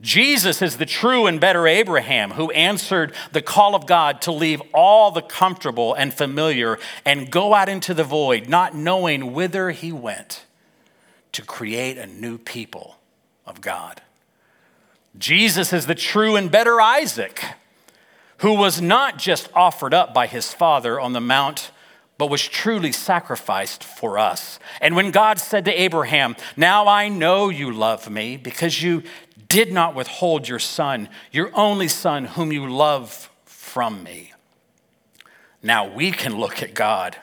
Jesus 0.00 0.60
is 0.60 0.76
the 0.76 0.86
true 0.86 1.26
and 1.26 1.40
better 1.40 1.68
Abraham 1.68 2.32
who 2.32 2.50
answered 2.50 3.14
the 3.32 3.40
call 3.40 3.74
of 3.74 3.86
God 3.86 4.20
to 4.22 4.32
leave 4.32 4.60
all 4.72 5.12
the 5.12 5.22
comfortable 5.22 5.94
and 5.94 6.12
familiar 6.12 6.78
and 7.04 7.30
go 7.30 7.54
out 7.54 7.68
into 7.68 7.94
the 7.94 8.04
void, 8.04 8.48
not 8.48 8.74
knowing 8.74 9.32
whither 9.32 9.70
he 9.70 9.92
went 9.92 10.44
to 11.32 11.42
create 11.42 11.96
a 11.96 12.06
new 12.06 12.38
people 12.38 12.98
of 13.46 13.60
God. 13.60 14.02
Jesus 15.16 15.72
is 15.72 15.86
the 15.86 15.94
true 15.94 16.34
and 16.34 16.50
better 16.50 16.80
Isaac 16.80 17.42
who 18.44 18.52
was 18.52 18.78
not 18.78 19.16
just 19.16 19.48
offered 19.54 19.94
up 19.94 20.12
by 20.12 20.26
his 20.26 20.52
father 20.52 21.00
on 21.00 21.14
the 21.14 21.20
mount 21.20 21.70
but 22.18 22.28
was 22.28 22.46
truly 22.46 22.92
sacrificed 22.92 23.82
for 23.82 24.18
us. 24.18 24.58
And 24.82 24.94
when 24.94 25.12
God 25.12 25.38
said 25.38 25.64
to 25.64 25.72
Abraham, 25.72 26.36
Now 26.54 26.86
I 26.86 27.08
know 27.08 27.48
you 27.48 27.72
love 27.72 28.10
me 28.10 28.36
because 28.36 28.82
you 28.82 29.02
did 29.48 29.72
not 29.72 29.94
withhold 29.94 30.46
your 30.46 30.58
son, 30.58 31.08
your 31.32 31.50
only 31.54 31.88
son, 31.88 32.26
whom 32.26 32.52
you 32.52 32.68
love 32.68 33.30
from 33.46 34.02
me. 34.02 34.34
Now 35.62 35.90
we 35.90 36.10
can 36.10 36.36
look 36.36 36.62
at 36.62 36.74
God 36.74 37.16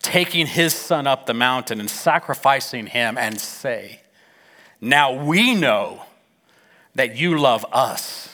taking 0.00 0.46
his 0.46 0.72
son 0.72 1.06
up 1.06 1.26
the 1.26 1.34
mountain 1.34 1.80
and 1.80 1.90
sacrificing 1.90 2.86
him 2.86 3.18
and 3.18 3.38
say, 3.38 4.00
Now 4.80 5.12
we 5.12 5.54
know 5.54 6.04
that 6.94 7.14
you 7.14 7.38
love 7.38 7.66
us 7.70 8.27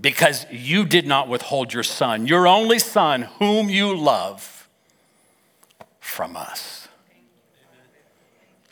because 0.00 0.46
you 0.50 0.84
did 0.84 1.06
not 1.06 1.28
withhold 1.28 1.72
your 1.72 1.82
son, 1.82 2.26
your 2.26 2.46
only 2.46 2.78
son, 2.78 3.22
whom 3.38 3.68
you 3.68 3.96
love, 3.96 4.68
from 6.00 6.36
us. 6.36 6.88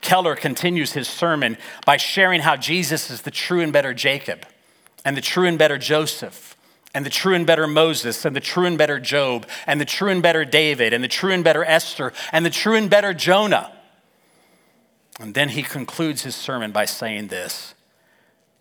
Keller 0.01 0.37
continues 0.37 0.93
his 0.93 1.09
sermon 1.09 1.57
by 1.87 1.97
sharing 1.97 2.43
how 2.43 2.57
Jesus 2.57 3.11
is 3.11 3.23
the 3.23 3.31
true 3.31 3.63
and 3.63 3.73
better 3.73 3.95
Jacob, 3.95 4.47
and 5.05 5.17
the 5.17 5.23
true 5.23 5.47
and 5.47 5.59
better 5.59 5.79
Joseph, 5.79 6.57
and 6.95 7.07
the 7.07 7.11
true 7.11 7.35
and 7.35 7.47
better 7.47 7.67
Moses, 7.67 8.25
and 8.25 8.37
the 8.37 8.41
true 8.41 8.67
and 8.67 8.77
better 8.77 9.01
Job, 9.01 9.47
and 9.67 9.81
the 9.81 9.87
true 9.87 10.11
and 10.11 10.23
better 10.23 10.45
David, 10.45 10.93
and 10.93 11.03
the 11.03 11.09
true 11.09 11.33
and 11.33 11.43
better 11.43 11.65
Esther, 11.65 12.13
and 12.33 12.45
the 12.45 12.51
true 12.51 12.75
and 12.77 12.91
better 12.91 13.15
Jonah. 13.15 13.73
And 15.19 15.35
then 15.35 15.51
he 15.51 15.63
concludes 15.63 16.23
his 16.23 16.35
sermon 16.35 16.71
by 16.71 16.85
saying 16.85 17.29
this 17.29 17.75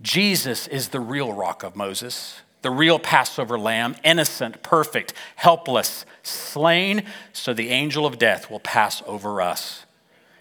Jesus 0.01 0.67
is 0.67 0.89
the 0.89 0.99
real 0.99 1.33
rock 1.33 1.63
of 1.63 1.75
Moses, 1.75 2.41
the 2.63 2.71
real 2.71 2.97
Passover 2.97 3.59
lamb, 3.59 3.95
innocent, 4.03 4.63
perfect, 4.63 5.13
helpless, 5.35 6.05
slain, 6.23 7.03
so 7.33 7.53
the 7.53 7.69
angel 7.69 8.05
of 8.05 8.17
death 8.17 8.49
will 8.49 8.61
pass 8.61 9.03
over 9.05 9.41
us. 9.41 9.85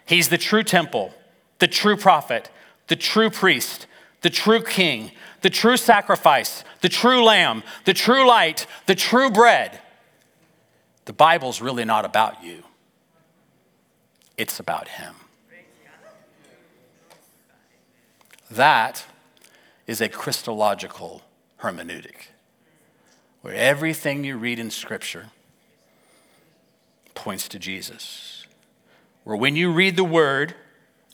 He's 0.06 0.28
the 0.28 0.38
true 0.38 0.62
temple, 0.62 1.12
the 1.58 1.68
true 1.68 1.96
prophet, 1.96 2.48
the 2.86 2.96
true 2.96 3.28
priest, 3.28 3.86
the 4.22 4.30
true 4.30 4.62
king, 4.62 5.10
the 5.42 5.50
true 5.50 5.76
sacrifice, 5.76 6.62
the 6.80 6.88
true 6.88 7.24
lamb, 7.24 7.64
the 7.84 7.94
true 7.94 8.26
light, 8.26 8.66
the 8.86 8.94
true 8.94 9.30
bread. 9.30 9.80
The 11.04 11.12
Bible's 11.12 11.60
really 11.60 11.84
not 11.84 12.04
about 12.04 12.44
you, 12.44 12.62
it's 14.38 14.60
about 14.60 14.86
Him. 14.88 15.14
That 18.48 19.06
is 19.88 20.00
a 20.00 20.08
Christological 20.08 21.22
hermeneutic, 21.62 22.28
where 23.40 23.54
everything 23.54 24.24
you 24.24 24.36
read 24.36 24.58
in 24.58 24.70
Scripture 24.70 25.26
points 27.14 27.48
to 27.48 27.58
Jesus 27.58 28.32
where 29.24 29.36
when 29.36 29.56
you 29.56 29.72
read 29.72 29.96
the 29.96 30.04
word, 30.04 30.54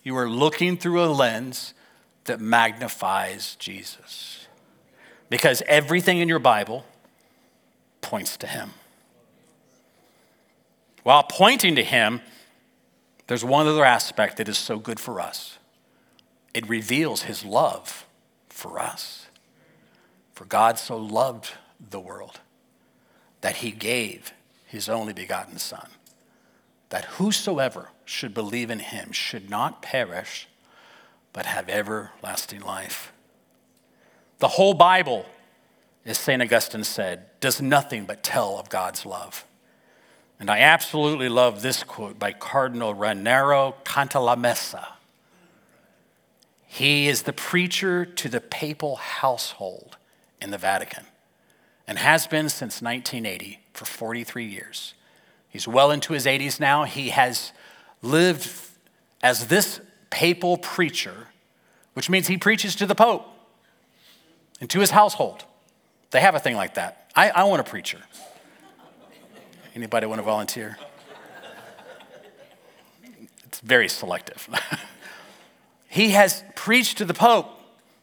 you 0.03 0.17
are 0.17 0.29
looking 0.29 0.77
through 0.77 1.03
a 1.03 1.07
lens 1.07 1.75
that 2.25 2.41
magnifies 2.41 3.57
Jesus. 3.57 4.47
Because 5.29 5.63
everything 5.67 6.19
in 6.19 6.29
your 6.29 6.39
Bible 6.39 6.87
points 8.01 8.37
to 8.39 8.47
him. 8.47 8.71
While 11.03 11.23
pointing 11.23 11.75
to 11.77 11.85
him, 11.85 12.21
there's 13.27 13.45
one 13.45 13.67
other 13.67 13.85
aspect 13.85 14.39
that 14.39 14.49
is 14.49 14.57
so 14.57 14.79
good 14.79 14.99
for 15.01 15.21
us 15.21 15.55
it 16.55 16.67
reveals 16.69 17.23
his 17.23 17.45
love 17.45 18.07
for 18.49 18.81
us. 18.81 19.18
For 20.39 20.45
God 20.45 20.79
so 20.79 20.97
loved 20.97 21.55
the 21.91 21.99
world 21.99 22.39
that 23.41 23.57
he 23.57 23.73
gave 23.73 24.33
his 24.67 24.89
only 24.89 25.13
begotten 25.13 25.59
Son 25.59 25.89
that 26.91 27.07
whosoever 27.17 27.89
should 28.05 28.35
believe 28.35 28.71
in 28.71 28.79
him 28.79 29.11
should 29.11 29.51
not 29.51 29.83
perish, 29.83 30.47
but 31.33 31.45
have 31.47 31.69
everlasting 31.69 32.61
life. 32.61 33.13
The 34.39 34.47
whole 34.47 34.75
Bible, 34.75 35.27
as 36.07 36.19
St. 36.19 36.41
Augustine 36.41 36.85
said, 36.85 37.27
does 37.41 37.61
nothing 37.61 38.05
but 38.05 38.23
tell 38.23 38.61
of 38.61 38.69
God's 38.69 39.05
love. 39.05 39.45
And 40.39 40.49
I 40.49 40.61
absolutely 40.61 41.29
love 41.29 41.63
this 41.63 41.83
quote 41.83 42.17
by 42.17 42.33
Cardinal 42.33 42.95
Raniero 42.95 43.75
Cantalamessa. 43.83 44.87
He 46.65 47.09
is 47.09 47.23
the 47.23 47.33
preacher 47.33 48.07
to 48.07 48.29
the 48.29 48.41
papal 48.41 48.95
household 48.95 49.97
in 50.41 50.51
the 50.51 50.59
Vatican 50.59 51.07
and 51.87 51.99
has 51.99 52.27
been 52.27 52.49
since 52.49 52.83
1980 52.83 53.61
for 53.73 53.85
43 53.87 54.45
years. 54.45 54.95
He's 55.49 55.67
well 55.67 55.91
into 55.91 56.13
his 56.13 56.27
80s 56.27 56.61
now. 56.61 56.85
He 56.85 57.09
has 57.09 57.53
lived 58.03 58.51
as 59.23 59.47
this 59.47 59.81
papal 60.11 60.59
preacher, 60.59 61.29
which 61.95 62.11
means 62.11 62.27
he 62.27 62.37
preaches 62.37 62.77
to 62.77 62.87
the 62.87 62.95
Pope 62.95 63.27
and 64.61 64.69
to 64.71 64.81
his 64.81 64.91
household. 64.91 65.45
They 66.11 66.21
have 66.21 66.35
a 66.35 66.39
thing 66.39 66.57
like 66.57 66.75
that. 66.75 67.11
I, 67.17 67.31
I 67.31 67.45
want 67.45 67.61
a 67.61 67.65
preacher. 67.65 67.99
Anybody 69.75 70.07
want 70.07 70.19
to 70.19 70.25
volunteer? 70.25 70.79
It's 73.45 73.61
very 73.61 73.89
selective. 73.89 74.49
he 75.89 76.11
has 76.11 76.45
preached 76.55 76.99
to 76.99 77.05
the 77.05 77.15
Pope, 77.15 77.49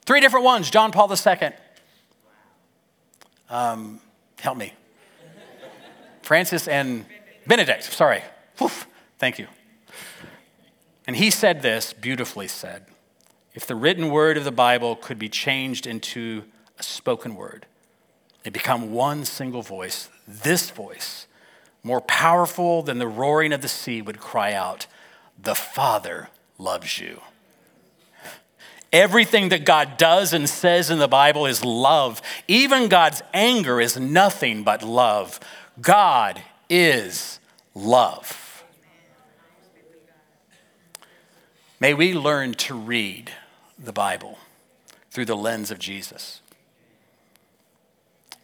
three 0.06 0.19
different 0.19 0.43
ones, 0.43 0.71
John 0.71 0.91
Paul 0.91 1.12
II. 1.12 1.52
Um, 3.49 3.99
help 4.39 4.58
me. 4.58 4.73
Francis 6.21 6.67
and 6.67 7.05
Benedict, 7.45 7.84
sorry. 7.84 8.23
Thank 9.19 9.39
you. 9.39 9.47
And 11.08 11.15
he 11.15 11.29
said 11.29 11.62
this, 11.62 11.93
beautifully 11.93 12.47
said 12.47 12.86
if 13.53 13.65
the 13.65 13.75
written 13.75 14.10
word 14.10 14.36
of 14.38 14.43
the 14.43 14.51
Bible 14.51 14.97
could 14.97 15.17
be 15.17 15.29
changed 15.29 15.88
into 15.88 16.43
a 16.77 16.84
spoken 16.84 17.36
word, 17.36 17.65
it 18.43 18.51
become 18.51 18.91
one 18.91 19.23
single 19.23 19.62
voice, 19.62 20.10
this 20.27 20.69
voice, 20.69 21.25
more 21.81 22.01
powerful 22.01 22.84
than 22.84 22.99
the 22.99 23.08
roaring 23.08 23.53
of 23.53 23.62
the 23.62 23.69
sea, 23.69 24.01
would 24.01 24.19
cry 24.19 24.51
out, 24.51 24.88
The 25.41 25.55
Father 25.55 26.29
loves 26.58 26.99
you. 26.99 27.21
Everything 28.95 29.49
that 29.49 29.65
God 29.65 29.97
does 29.97 30.31
and 30.31 30.47
says 30.47 30.89
in 30.89 30.99
the 30.99 31.08
Bible 31.10 31.45
is 31.45 31.65
love. 31.65 32.21
Even 32.47 32.88
God's 32.88 33.21
anger 33.34 33.81
is 33.81 33.99
nothing 33.99 34.63
but 34.63 34.84
love. 34.84 35.38
God 35.81 36.41
is 36.69 37.41
love. 37.73 38.63
May 41.77 41.93
we 41.93 42.13
learn 42.13 42.53
to 42.53 42.73
read 42.73 43.34
the 43.77 43.91
Bible 43.91 44.38
through 45.12 45.25
the 45.25 45.36
lens 45.36 45.71
of 45.71 45.77
Jesus 45.77 46.39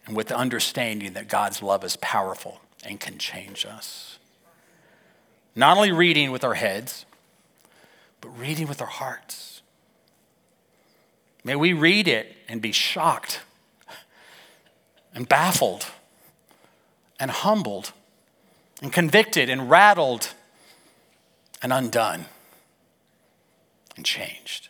and 0.06 0.18
with 0.18 0.28
the 0.28 0.36
understanding 0.36 1.14
that 1.14 1.30
God's 1.30 1.64
love 1.64 1.86
is 1.86 1.96
powerful 1.96 2.60
and 2.84 3.00
can 3.00 3.18
change 3.18 3.66
us. 3.66 4.20
Not 5.56 5.78
only 5.78 5.94
reading 5.94 6.30
with 6.30 6.44
our 6.44 6.56
heads, 6.56 7.06
but 8.20 8.38
reading 8.38 8.68
with 8.68 8.82
our 8.82 8.88
hearts. 8.88 9.61
May 11.44 11.56
we 11.56 11.74
read 11.74 12.08
it 12.08 12.36
and 12.48 12.62
be 12.62 12.72
shocked 12.72 13.42
and 15.14 15.28
baffled 15.28 15.86
and 17.20 17.32
humbled 17.32 17.94
and 18.82 18.92
convicted 18.92 19.50
and 19.50 19.70
rattled 19.70 20.34
and 21.62 21.74
undone 21.74 22.26
and 23.96 24.06
changed. 24.06 24.70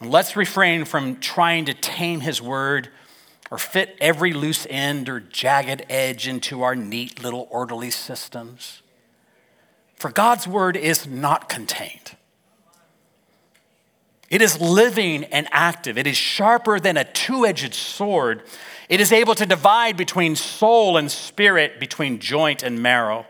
And 0.00 0.10
let's 0.10 0.36
refrain 0.36 0.84
from 0.84 1.20
trying 1.20 1.64
to 1.66 1.74
tame 1.74 2.20
his 2.20 2.42
word 2.42 2.88
or 3.50 3.58
fit 3.58 3.96
every 4.00 4.32
loose 4.32 4.66
end 4.68 5.08
or 5.08 5.20
jagged 5.20 5.84
edge 5.88 6.26
into 6.26 6.62
our 6.62 6.74
neat 6.74 7.22
little 7.22 7.46
orderly 7.50 7.90
systems. 7.90 8.82
For 9.94 10.10
God's 10.10 10.48
word 10.48 10.76
is 10.76 11.06
not 11.06 11.48
contained. 11.48 12.16
It 14.32 14.40
is 14.40 14.58
living 14.58 15.24
and 15.24 15.46
active. 15.52 15.98
It 15.98 16.06
is 16.06 16.16
sharper 16.16 16.80
than 16.80 16.96
a 16.96 17.04
two 17.04 17.44
edged 17.44 17.74
sword. 17.74 18.42
It 18.88 18.98
is 18.98 19.12
able 19.12 19.34
to 19.34 19.44
divide 19.44 19.98
between 19.98 20.36
soul 20.36 20.96
and 20.96 21.10
spirit, 21.10 21.78
between 21.78 22.18
joint 22.18 22.62
and 22.62 22.82
marrow, 22.82 23.26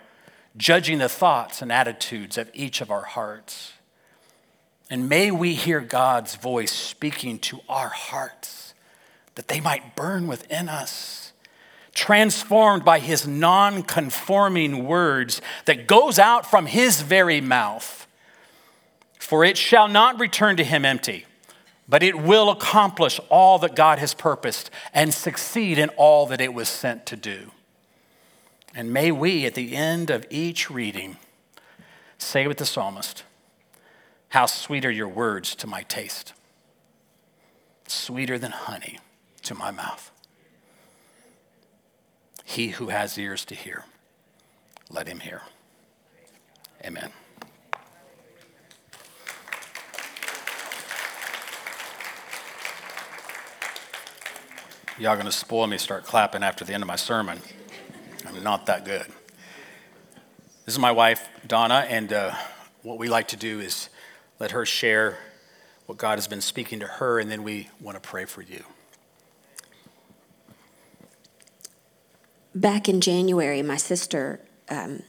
judging 0.56 0.98
the 0.98 1.08
thoughts 1.08 1.60
and 1.60 1.72
attitudes 1.72 2.38
of 2.38 2.48
each 2.54 2.80
of 2.80 2.92
our 2.92 3.02
hearts. 3.02 3.72
And 4.90 5.08
may 5.08 5.32
we 5.32 5.54
hear 5.54 5.80
God's 5.80 6.36
voice 6.36 6.70
speaking 6.70 7.40
to 7.40 7.58
our 7.68 7.88
hearts 7.88 8.72
that 9.34 9.48
they 9.48 9.58
might 9.58 9.96
burn 9.96 10.28
within 10.28 10.68
us, 10.68 11.32
transformed 11.94 12.84
by 12.84 13.00
his 13.00 13.26
non 13.26 13.82
conforming 13.82 14.84
words 14.84 15.42
that 15.64 15.88
goes 15.88 16.20
out 16.20 16.48
from 16.48 16.66
his 16.66 17.02
very 17.02 17.40
mouth. 17.40 18.01
For 19.22 19.44
it 19.44 19.56
shall 19.56 19.86
not 19.86 20.18
return 20.18 20.56
to 20.56 20.64
him 20.64 20.84
empty, 20.84 21.26
but 21.88 22.02
it 22.02 22.18
will 22.18 22.50
accomplish 22.50 23.20
all 23.30 23.56
that 23.60 23.76
God 23.76 24.00
has 24.00 24.14
purposed 24.14 24.68
and 24.92 25.14
succeed 25.14 25.78
in 25.78 25.90
all 25.90 26.26
that 26.26 26.40
it 26.40 26.52
was 26.52 26.68
sent 26.68 27.06
to 27.06 27.16
do. 27.16 27.52
And 28.74 28.92
may 28.92 29.12
we, 29.12 29.46
at 29.46 29.54
the 29.54 29.76
end 29.76 30.10
of 30.10 30.26
each 30.28 30.70
reading, 30.70 31.18
say 32.18 32.48
with 32.48 32.58
the 32.58 32.66
psalmist, 32.66 33.22
How 34.30 34.46
sweet 34.46 34.84
are 34.84 34.90
your 34.90 35.08
words 35.08 35.54
to 35.54 35.68
my 35.68 35.84
taste, 35.84 36.32
sweeter 37.86 38.40
than 38.40 38.50
honey 38.50 38.98
to 39.44 39.54
my 39.54 39.70
mouth. 39.70 40.10
He 42.44 42.70
who 42.70 42.88
has 42.88 43.16
ears 43.16 43.44
to 43.44 43.54
hear, 43.54 43.84
let 44.90 45.06
him 45.06 45.20
hear. 45.20 45.42
Amen. 46.84 47.12
Y'all 55.02 55.16
gonna 55.16 55.32
spoil 55.32 55.66
me, 55.66 55.78
start 55.78 56.04
clapping 56.04 56.44
after 56.44 56.64
the 56.64 56.72
end 56.72 56.80
of 56.80 56.86
my 56.86 56.94
sermon. 56.94 57.40
I'm 58.24 58.40
not 58.44 58.66
that 58.66 58.84
good. 58.84 59.06
This 60.64 60.74
is 60.74 60.78
my 60.78 60.92
wife, 60.92 61.28
Donna, 61.44 61.84
and 61.88 62.12
uh, 62.12 62.32
what 62.82 62.98
we 63.00 63.08
like 63.08 63.26
to 63.28 63.36
do 63.36 63.58
is 63.58 63.88
let 64.38 64.52
her 64.52 64.64
share 64.64 65.18
what 65.86 65.98
God 65.98 66.18
has 66.18 66.28
been 66.28 66.40
speaking 66.40 66.78
to 66.78 66.86
her, 66.86 67.18
and 67.18 67.28
then 67.28 67.42
we 67.42 67.68
want 67.80 68.00
to 68.00 68.00
pray 68.00 68.26
for 68.26 68.42
you. 68.42 68.62
back 72.54 72.88
in 72.88 73.00
January, 73.00 73.60
my 73.60 73.78
sister 73.78 74.38
um, 74.68 75.02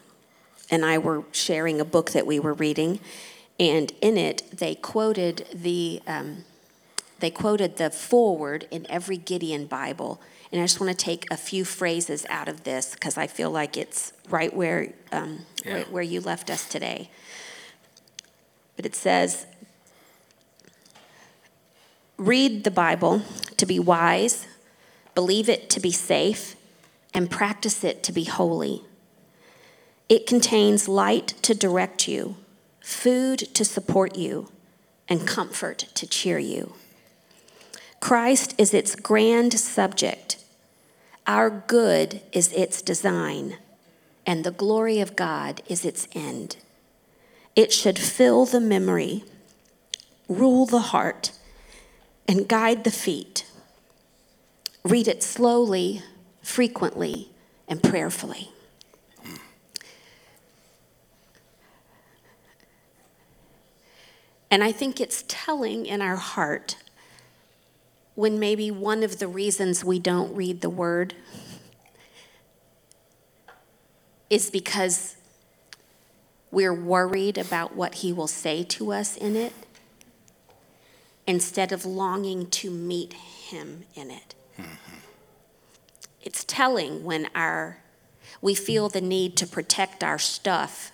and 0.71 0.83
I 0.83 0.97
were 0.97 1.23
sharing 1.31 1.79
a 1.79 1.85
book 1.85 2.13
that 2.13 2.25
we 2.25 2.39
were 2.39 2.55
reading, 2.55 2.99
and 3.59 3.93
in 4.01 4.17
it 4.17 4.41
they 4.51 4.73
quoted 4.73 5.45
the 5.53 6.01
um, 6.07 6.45
they 7.23 7.31
quoted 7.31 7.77
the 7.77 7.89
foreword 7.89 8.67
in 8.69 8.85
every 8.89 9.15
Gideon 9.15 9.65
Bible. 9.65 10.19
And 10.51 10.59
I 10.59 10.65
just 10.65 10.81
want 10.81 10.91
to 10.91 11.05
take 11.05 11.25
a 11.31 11.37
few 11.37 11.63
phrases 11.63 12.25
out 12.27 12.49
of 12.49 12.65
this 12.65 12.91
because 12.95 13.17
I 13.17 13.27
feel 13.27 13.49
like 13.49 13.77
it's 13.77 14.11
right 14.27 14.53
where, 14.53 14.91
um, 15.13 15.45
yeah. 15.63 15.73
where, 15.73 15.83
where 15.85 16.03
you 16.03 16.19
left 16.19 16.49
us 16.49 16.67
today. 16.67 17.09
But 18.75 18.85
it 18.85 18.93
says, 18.93 19.45
read 22.17 22.65
the 22.65 22.71
Bible 22.71 23.21
to 23.55 23.65
be 23.65 23.79
wise, 23.79 24.45
believe 25.15 25.47
it 25.47 25.69
to 25.69 25.79
be 25.79 25.93
safe, 25.93 26.57
and 27.13 27.31
practice 27.31 27.85
it 27.85 28.03
to 28.03 28.11
be 28.11 28.25
holy. 28.25 28.81
It 30.09 30.27
contains 30.27 30.89
light 30.89 31.35
to 31.43 31.55
direct 31.55 32.05
you, 32.05 32.35
food 32.81 33.39
to 33.53 33.63
support 33.63 34.17
you, 34.17 34.49
and 35.07 35.25
comfort 35.25 35.85
to 35.95 36.05
cheer 36.05 36.37
you. 36.37 36.73
Christ 38.03 38.53
is 38.57 38.73
its 38.73 38.95
grand 38.95 39.57
subject. 39.57 40.35
Our 41.25 41.49
good 41.49 42.19
is 42.33 42.51
its 42.51 42.81
design, 42.81 43.55
and 44.25 44.43
the 44.43 44.51
glory 44.51 44.99
of 44.99 45.15
God 45.15 45.61
is 45.69 45.85
its 45.85 46.09
end. 46.11 46.57
It 47.55 47.71
should 47.71 47.97
fill 47.97 48.43
the 48.43 48.59
memory, 48.59 49.23
rule 50.27 50.65
the 50.65 50.91
heart, 50.91 51.31
and 52.27 52.45
guide 52.45 52.83
the 52.83 52.91
feet. 52.91 53.45
Read 54.83 55.07
it 55.07 55.23
slowly 55.23 56.01
frequently, 56.41 57.29
and 57.69 57.81
prayerfully. 57.81 58.51
And 64.51 64.61
I 64.61 64.73
think 64.73 64.99
it's 64.99 65.23
telling 65.29 65.85
in 65.85 66.01
our 66.01 66.17
heart 66.17 66.75
when 68.15 68.39
maybe 68.39 68.69
one 68.69 69.03
of 69.03 69.19
the 69.19 69.27
reasons 69.27 69.83
we 69.83 69.99
don't 69.99 70.35
read 70.35 70.61
the 70.61 70.69
word 70.69 71.15
is 74.29 74.49
because 74.49 75.15
we're 76.51 76.73
worried 76.73 77.37
about 77.37 77.75
what 77.75 77.95
he 77.95 78.13
will 78.13 78.27
say 78.27 78.63
to 78.63 78.91
us 78.91 79.17
in 79.17 79.35
it 79.35 79.53
instead 81.25 81.71
of 81.71 81.85
longing 81.85 82.47
to 82.47 82.69
meet 82.69 83.13
him 83.13 83.85
in 83.95 84.11
it. 84.11 84.35
Mm-hmm 84.57 84.93
it's 86.23 86.45
telling 86.45 87.03
when 87.03 87.27
our 87.35 87.77
we 88.41 88.55
feel 88.55 88.89
the 88.89 89.01
need 89.01 89.37
to 89.37 89.45
protect 89.45 90.03
our 90.03 90.17
stuff 90.17 90.91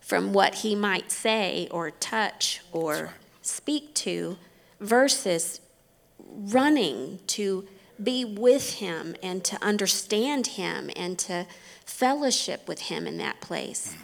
from 0.00 0.32
what 0.32 0.56
he 0.56 0.74
might 0.74 1.12
say 1.12 1.68
or 1.70 1.90
touch 1.90 2.62
or 2.72 3.14
speak 3.42 3.94
to 3.94 4.36
versus 4.80 5.60
running 6.32 7.20
to 7.28 7.66
be 8.02 8.24
with 8.24 8.74
him 8.74 9.14
and 9.22 9.44
to 9.44 9.62
understand 9.62 10.46
him 10.48 10.90
and 10.96 11.18
to 11.18 11.46
fellowship 11.84 12.66
with 12.66 12.82
him 12.82 13.06
in 13.06 13.18
that 13.18 13.40
place. 13.40 13.94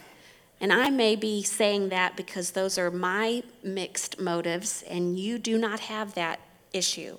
And 0.59 0.73
I 0.73 0.89
may 0.89 1.15
be 1.15 1.43
saying 1.43 1.89
that 1.89 2.15
because 2.15 2.51
those 2.51 2.77
are 2.77 2.89
my 2.89 3.43
mixed 3.63 4.19
motives, 4.19 4.83
and 4.89 5.17
you 5.17 5.37
do 5.37 5.57
not 5.57 5.81
have 5.81 6.15
that 6.15 6.39
issue. 6.73 7.17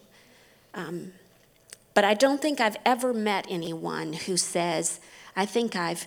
Um, 0.75 1.13
but 1.95 2.05
I 2.05 2.15
don't 2.15 2.43
think 2.43 2.61
I've 2.61 2.77
ever 2.85 3.13
met 3.13 3.47
anyone 3.49 4.13
who 4.13 4.37
says, 4.37 5.01
I 5.37 5.47
think 5.47 5.77
I've 5.77 6.07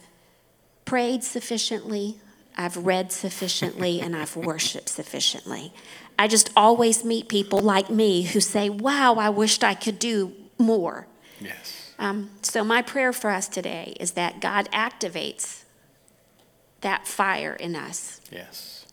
prayed 0.84 1.24
sufficiently, 1.24 2.18
I've 2.58 2.78
read 2.78 3.12
sufficiently, 3.12 4.02
and 4.02 4.16
I've 4.16 4.36
worshiped 4.36 4.90
sufficiently. 4.90 5.74
I 6.20 6.28
just 6.28 6.50
always 6.56 7.04
meet 7.04 7.28
people 7.30 7.60
like 7.60 7.90
me 7.90 8.24
who 8.24 8.40
say, 8.40 8.70
Wow, 8.70 9.16
I 9.16 9.30
wished 9.30 9.64
I 9.64 9.74
could 9.74 10.00
do 10.00 10.34
more. 10.58 11.08
Yes. 11.40 11.94
Um, 11.98 12.32
so, 12.42 12.64
my 12.64 12.82
prayer 12.82 13.14
for 13.14 13.30
us 13.30 13.48
today 13.48 13.96
is 14.00 14.12
that 14.12 14.42
God 14.42 14.70
activates 14.72 15.64
that 16.82 17.08
fire 17.08 17.54
in 17.54 17.76
us 17.76 18.20
Yes. 18.32 18.86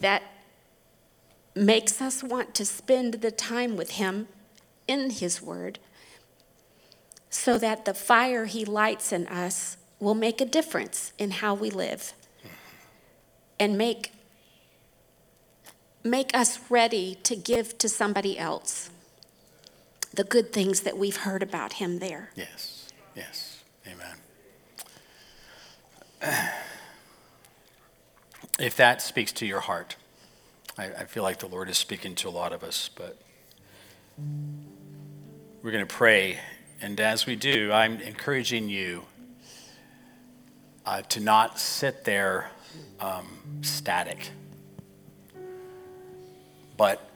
that 0.00 0.22
makes 1.54 2.00
us 2.00 2.22
want 2.22 2.54
to 2.54 2.64
spend 2.64 3.14
the 3.14 3.32
time 3.32 3.76
with 3.76 3.92
Him 3.92 4.28
in 4.86 5.10
His 5.10 5.42
Word 5.42 5.78
so 7.30 7.58
that 7.58 7.84
the 7.84 7.94
fire 7.94 8.46
He 8.46 8.64
lights 8.64 9.12
in 9.12 9.26
us 9.26 9.76
will 10.00 10.14
make 10.14 10.40
a 10.40 10.44
difference 10.44 11.12
in 11.18 11.32
how 11.32 11.54
we 11.54 11.70
live 11.70 12.12
and 13.60 13.76
make, 13.78 14.12
make 16.04 16.34
us 16.36 16.58
ready 16.70 17.16
to 17.22 17.36
give 17.36 17.78
to 17.78 17.88
somebody 17.88 18.38
else 18.38 18.90
the 20.14 20.24
good 20.24 20.52
things 20.52 20.80
that 20.80 20.96
we've 20.96 21.18
heard 21.18 21.42
about 21.42 21.74
Him 21.74 21.98
there. 21.98 22.30
Yes. 22.34 22.88
Yes. 23.14 23.62
Amen. 23.86 24.16
If 28.58 28.74
that 28.74 29.00
speaks 29.00 29.30
to 29.34 29.46
your 29.46 29.60
heart, 29.60 29.94
I, 30.76 30.86
I 30.86 31.04
feel 31.04 31.22
like 31.22 31.38
the 31.38 31.46
Lord 31.46 31.68
is 31.68 31.78
speaking 31.78 32.16
to 32.16 32.28
a 32.28 32.30
lot 32.30 32.52
of 32.52 32.64
us, 32.64 32.90
but 32.92 33.16
we're 35.62 35.70
going 35.70 35.86
to 35.86 35.94
pray. 35.94 36.40
And 36.80 36.98
as 37.00 37.24
we 37.24 37.36
do, 37.36 37.70
I'm 37.70 38.00
encouraging 38.00 38.68
you 38.68 39.04
uh, 40.84 41.02
to 41.02 41.20
not 41.20 41.60
sit 41.60 42.04
there 42.04 42.50
um, 43.00 43.26
static, 43.62 44.30
but 46.76 47.08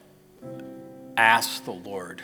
ask 1.17 1.63
the 1.65 1.71
Lord 1.71 2.21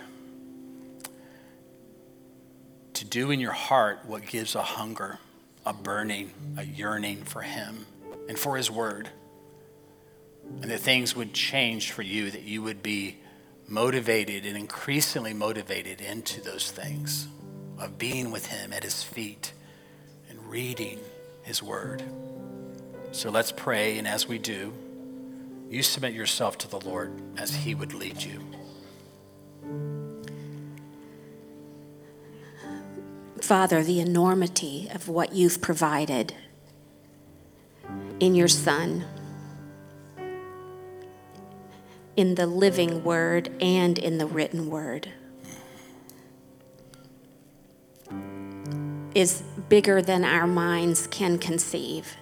to 2.94 3.06
do 3.06 3.32
in 3.32 3.40
your 3.40 3.54
heart 3.54 4.00
what 4.06 4.26
gives 4.26 4.56
a 4.56 4.62
hunger, 4.62 5.20
a 5.66 5.74
burning, 5.74 6.32
a 6.58 6.66
yearning 6.66 7.24
for 7.24 7.42
Him 7.42 7.86
and 8.28 8.38
for 8.38 8.58
His 8.58 8.70
Word. 8.70 9.10
And 10.62 10.70
that 10.70 10.80
things 10.80 11.16
would 11.16 11.34
change 11.34 11.92
for 11.92 12.02
you, 12.02 12.32
that 12.32 12.42
you 12.42 12.62
would 12.62 12.84
be 12.84 13.18
motivated 13.68 14.46
and 14.46 14.58
increasingly 14.58 15.34
motivated 15.34 16.02
into 16.02 16.42
those 16.42 16.72
things 16.72 17.28
of 17.78 17.98
being 17.98 18.32
with 18.32 18.48
Him 18.48 18.74
at 18.74 18.84
His 18.84 19.04
feet 19.04 19.54
and 20.30 20.44
reading 20.50 21.00
His 21.44 21.64
Word. 21.64 22.04
So 23.12 23.30
let's 23.30 23.52
pray, 23.52 23.98
and 23.98 24.08
as 24.08 24.28
we 24.28 24.38
do, 24.38 24.72
you 25.70 25.84
submit 25.84 26.14
yourself 26.14 26.58
to 26.60 26.70
the 26.70 26.80
Lord 26.80 27.12
as 27.38 27.54
He 27.54 27.76
would 27.76 27.94
lead 27.94 28.24
you. 28.24 28.42
Father, 33.42 33.84
the 33.84 34.00
enormity 34.00 34.90
of 34.94 35.10
what 35.10 35.34
you've 35.34 35.60
provided 35.62 36.34
in 38.20 38.36
your 38.36 38.48
Son, 38.48 39.06
in 42.16 42.36
the 42.36 42.46
living 42.46 43.04
word 43.04 43.50
and 43.60 43.98
in 43.98 44.18
the 44.18 44.28
written 44.28 44.70
word, 44.70 45.10
is 49.16 49.42
bigger 49.68 50.02
than 50.02 50.24
our 50.24 50.48
minds 50.48 51.08
can 51.08 51.38
conceive, 51.38 52.16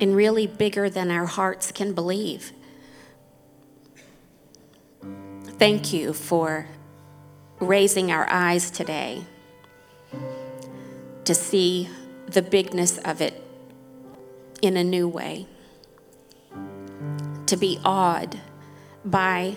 and 0.00 0.16
really 0.16 0.46
bigger 0.46 0.90
than 0.90 1.10
our 1.10 1.26
hearts 1.26 1.72
can 1.72 1.92
believe. 1.92 2.52
Thank 5.58 5.92
you 5.92 6.12
for 6.12 6.66
raising 7.60 8.10
our 8.10 8.26
eyes 8.30 8.70
today 8.70 9.24
to 11.24 11.34
see 11.34 11.88
the 12.26 12.42
bigness 12.42 12.98
of 12.98 13.20
it 13.20 13.42
in 14.60 14.76
a 14.76 14.84
new 14.84 15.08
way, 15.08 15.46
to 17.46 17.56
be 17.56 17.78
awed 17.84 18.40
by 19.04 19.56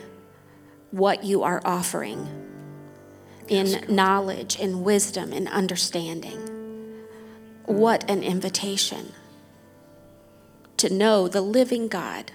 what 0.91 1.23
you 1.23 1.43
are 1.43 1.61
offering 1.65 2.27
in 3.47 3.83
knowledge 3.93 4.57
and 4.59 4.83
wisdom 4.83 5.33
and 5.33 5.47
understanding. 5.47 6.37
What 7.65 8.09
an 8.09 8.23
invitation 8.23 9.13
to 10.77 10.93
know 10.93 11.27
the 11.27 11.41
living 11.41 11.87
God 11.87 12.31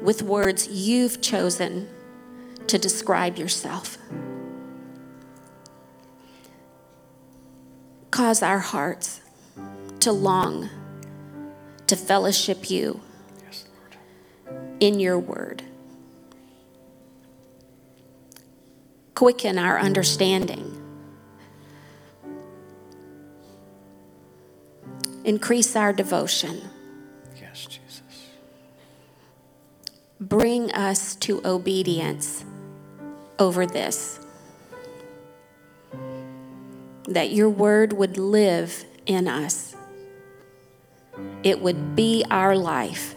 with 0.00 0.22
words 0.22 0.68
you've 0.68 1.20
chosen 1.20 1.88
to 2.66 2.78
describe 2.78 3.36
yourself. 3.38 3.98
Cause 8.10 8.42
our 8.42 8.58
hearts 8.58 9.20
to 10.00 10.12
long 10.12 10.68
to 11.86 11.96
fellowship 11.96 12.70
you 12.70 13.00
Yes, 13.44 13.64
in 14.80 14.98
your 14.98 15.18
word. 15.18 15.62
Quicken 19.14 19.58
our 19.58 19.78
understanding. 19.78 20.85
Increase 25.26 25.74
our 25.74 25.92
devotion. 25.92 26.70
Yes, 27.40 27.66
Jesus. 27.66 28.30
Bring 30.20 30.70
us 30.70 31.16
to 31.16 31.44
obedience 31.44 32.44
over 33.36 33.66
this. 33.66 34.20
That 37.08 37.30
your 37.32 37.50
word 37.50 37.92
would 37.94 38.16
live 38.16 38.84
in 39.04 39.26
us, 39.26 39.74
it 41.42 41.60
would 41.60 41.96
be 41.96 42.24
our 42.30 42.56
life. 42.56 43.16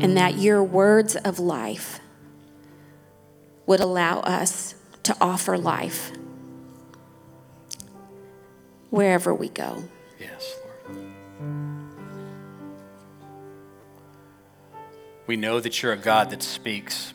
And 0.00 0.14
that 0.18 0.36
your 0.36 0.62
words 0.62 1.16
of 1.16 1.38
life 1.38 2.00
would 3.64 3.80
allow 3.80 4.20
us 4.20 4.74
to 5.04 5.16
offer 5.22 5.56
life 5.56 6.12
wherever 8.90 9.34
we 9.34 9.48
go. 9.48 9.84
Yes, 10.18 10.56
Lord. 10.64 10.98
We 15.26 15.36
know 15.36 15.60
that 15.60 15.82
you're 15.82 15.92
a 15.92 15.96
God 15.96 16.30
that 16.30 16.42
speaks. 16.42 17.12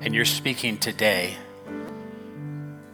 And 0.00 0.14
you're 0.14 0.24
speaking 0.24 0.78
today. 0.78 1.36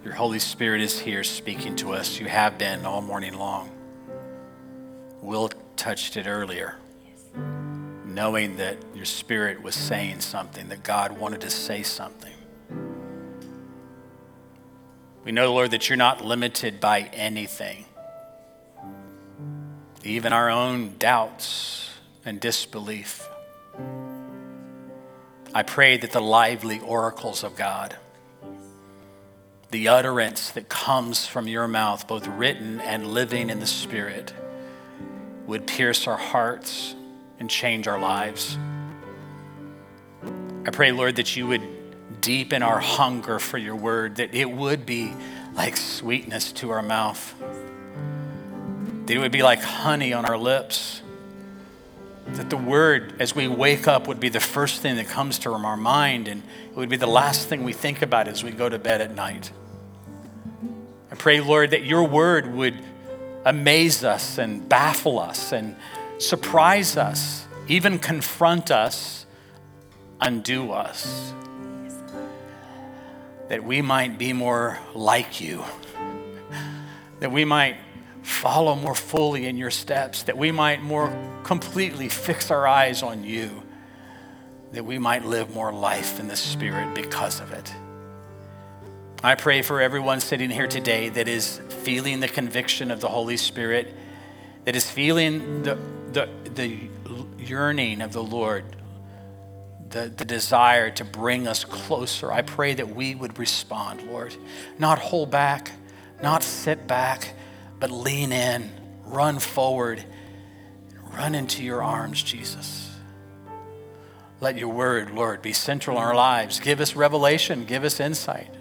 Your 0.05 0.15
Holy 0.15 0.39
Spirit 0.39 0.81
is 0.81 0.99
here 0.99 1.23
speaking 1.25 1.77
to 1.77 1.93
us. 1.93 2.19
You 2.19 2.27
have 2.27 2.57
been 2.57 2.87
all 2.87 3.03
morning 3.03 3.35
long. 3.35 3.71
Will 5.21 5.51
touched 5.77 6.17
it 6.17 6.27
earlier, 6.27 6.77
knowing 8.05 8.57
that 8.57 8.77
your 8.95 9.05
spirit 9.05 9.63
was 9.63 9.75
saying 9.75 10.21
something, 10.21 10.69
that 10.69 10.83
God 10.83 11.19
wanted 11.19 11.41
to 11.43 11.51
say 11.51 11.83
something. 11.83 12.35
We 15.25 15.33
know, 15.33 15.53
Lord, 15.53 15.73
that 15.73 15.89
you're 15.89 15.97
not 15.97 16.25
limited 16.25 16.81
by 16.81 17.11
anything, 17.13 17.85
even 20.03 20.33
our 20.33 20.49
own 20.49 20.97
doubts 20.99 21.91
and 22.25 22.41
disbelief. 22.41 23.29
I 25.53 25.63
pray 25.63 25.99
that 25.99 26.13
the 26.13 26.23
lively 26.23 26.81
oracles 26.81 27.45
of 27.45 27.55
God, 27.55 27.97
the 29.71 29.89
utterance 29.89 30.51
that 30.53 30.69
comes 30.69 31.27
from 31.27 31.47
your 31.47 31.69
mouth, 31.69 32.09
both 32.09 32.27
written 32.27 32.81
and 32.81 33.07
living 33.07 33.51
in 33.51 33.61
the 33.61 33.67
Spirit, 33.67 34.33
would 35.47 35.67
pierce 35.67 36.07
our 36.07 36.17
hearts 36.17 36.95
and 37.39 37.51
change 37.51 37.87
our 37.87 38.01
lives. 38.01 38.57
I 40.65 40.71
pray, 40.71 40.93
Lord, 40.93 41.17
that 41.17 41.37
you 41.37 41.47
would 41.49 41.63
deepen 42.21 42.63
our 42.63 42.81
hunger 42.81 43.39
for 43.39 43.59
your 43.59 43.77
word, 43.77 44.17
that 44.17 44.35
it 44.35 44.51
would 44.51 44.87
be 44.87 45.13
like 45.55 45.77
sweetness 45.77 46.53
to 46.53 46.71
our 46.71 46.83
mouth, 46.83 47.35
that 49.07 49.15
it 49.15 49.19
would 49.19 49.33
be 49.33 49.43
like 49.43 49.61
honey 49.61 50.13
on 50.13 50.25
our 50.25 50.39
lips, 50.39 51.03
that 52.27 52.51
the 52.51 52.57
word, 52.57 53.15
as 53.19 53.35
we 53.35 53.49
wake 53.49 53.89
up, 53.89 54.07
would 54.07 54.21
be 54.21 54.29
the 54.29 54.41
first 54.41 54.81
thing 54.81 54.97
that 54.97 55.09
comes 55.09 55.39
to 55.41 55.53
our 55.53 55.77
mind, 55.77 56.29
and 56.29 56.43
it 56.71 56.77
would 56.77 56.89
be 56.89 56.97
the 56.97 57.07
last 57.07 57.49
thing 57.49 57.65
we 57.65 57.73
think 57.73 58.03
about 58.03 58.29
as 58.29 58.45
we 58.45 58.51
go 58.51 58.69
to 58.69 58.79
bed 58.79 59.01
at 59.01 59.15
night. 59.15 59.51
I 61.11 61.17
pray, 61.17 61.41
Lord, 61.41 61.71
that 61.71 61.85
your 61.85 62.05
word 62.05 62.55
would 62.55 62.75
amaze 63.45 64.05
us 64.05 64.39
and 64.39 64.69
baffle 64.69 65.19
us 65.19 65.53
and 65.53 65.75
surprise 66.19 66.97
us, 66.97 67.47
even 67.67 67.99
confront 67.99 68.71
us, 68.71 69.27
undo 70.21 70.71
us 70.71 71.33
that 73.51 73.65
we 73.65 73.83
might 73.83 74.17
be 74.17 74.33
more 74.33 74.79
like 74.95 75.41
you, 75.41 75.65
that 77.19 77.33
we 77.33 77.45
might 77.45 77.77
follow 78.23 78.77
more 78.77 78.95
fully 78.95 79.45
in 79.47 79.57
your 79.57 79.73
steps, 79.73 80.23
that 80.23 80.39
we 80.39 80.53
might 80.53 80.81
more 80.81 81.13
completely 81.43 82.09
fix 82.09 82.53
our 82.53 82.65
eyes 82.65 83.03
on 83.03 83.25
you, 83.25 83.65
that 84.71 84.85
we 84.85 85.01
might 85.01 85.25
live 85.25 85.53
more 85.53 85.73
life 85.73 86.21
in 86.21 86.29
the 86.29 86.37
Spirit 86.37 86.95
because 86.95 87.41
of 87.41 87.51
it. 87.53 87.75
I 89.25 89.35
pray 89.35 89.63
for 89.63 89.81
everyone 89.81 90.21
sitting 90.21 90.51
here 90.51 90.69
today 90.69 91.09
that 91.09 91.27
is 91.27 91.61
feeling 91.83 92.21
the 92.21 92.29
conviction 92.29 92.93
of 92.93 93.01
the 93.01 93.09
Holy 93.09 93.37
Spirit, 93.37 93.93
that 94.65 94.77
is 94.77 94.89
feeling 94.89 95.65
the, 95.65 95.77
the, 96.13 96.29
the 96.55 96.79
yearning 97.37 98.01
of 98.01 98.13
the 98.13 98.23
Lord 98.23 98.77
the, 99.91 100.13
the 100.17 100.25
desire 100.25 100.91
to 100.91 101.05
bring 101.05 101.47
us 101.47 101.65
closer. 101.65 102.33
I 102.33 102.41
pray 102.43 102.75
that 102.75 102.95
we 102.95 103.15
would 103.15 103.39
respond, 103.39 104.03
Lord. 104.03 104.35
Not 104.79 104.99
hold 104.99 105.31
back, 105.31 105.73
not 106.23 106.43
sit 106.43 106.87
back, 106.87 107.35
but 107.79 107.91
lean 107.91 108.33
in, 108.33 108.71
run 109.05 109.41
forward, 109.41 110.05
run 111.13 111.35
into 111.35 111.65
your 111.65 111.83
arms, 111.83 112.23
Jesus. 112.23 112.91
Let 114.41 114.57
your 114.57 114.69
word, 114.69 115.11
Lord, 115.11 115.43
be 115.43 115.53
central 115.53 115.99
in 115.99 116.03
our 116.03 116.15
lives. 116.15 116.61
Give 116.61 116.81
us 116.81 116.97
revelation, 116.97 117.65
give 117.65 117.85
us 117.85 118.01
insight, 118.01 118.55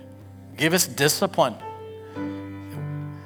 give 0.57 0.73
us 0.73 0.87
discipline. 0.87 1.55
And 2.15 3.21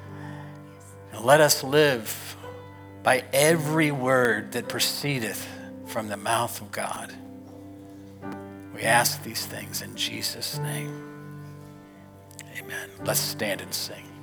let 1.24 1.40
us 1.40 1.64
live 1.64 2.36
by 3.02 3.24
every 3.32 3.90
word 3.90 4.52
that 4.52 4.68
proceedeth 4.68 5.48
from 5.86 6.08
the 6.08 6.16
mouth 6.16 6.60
of 6.60 6.70
God. 6.70 7.12
We 8.74 8.82
ask 8.82 9.22
these 9.22 9.46
things 9.46 9.82
in 9.82 9.94
Jesus' 9.94 10.58
name. 10.58 11.02
Amen. 12.58 12.90
Let's 13.04 13.20
stand 13.20 13.60
and 13.60 13.72
sing. 13.72 14.13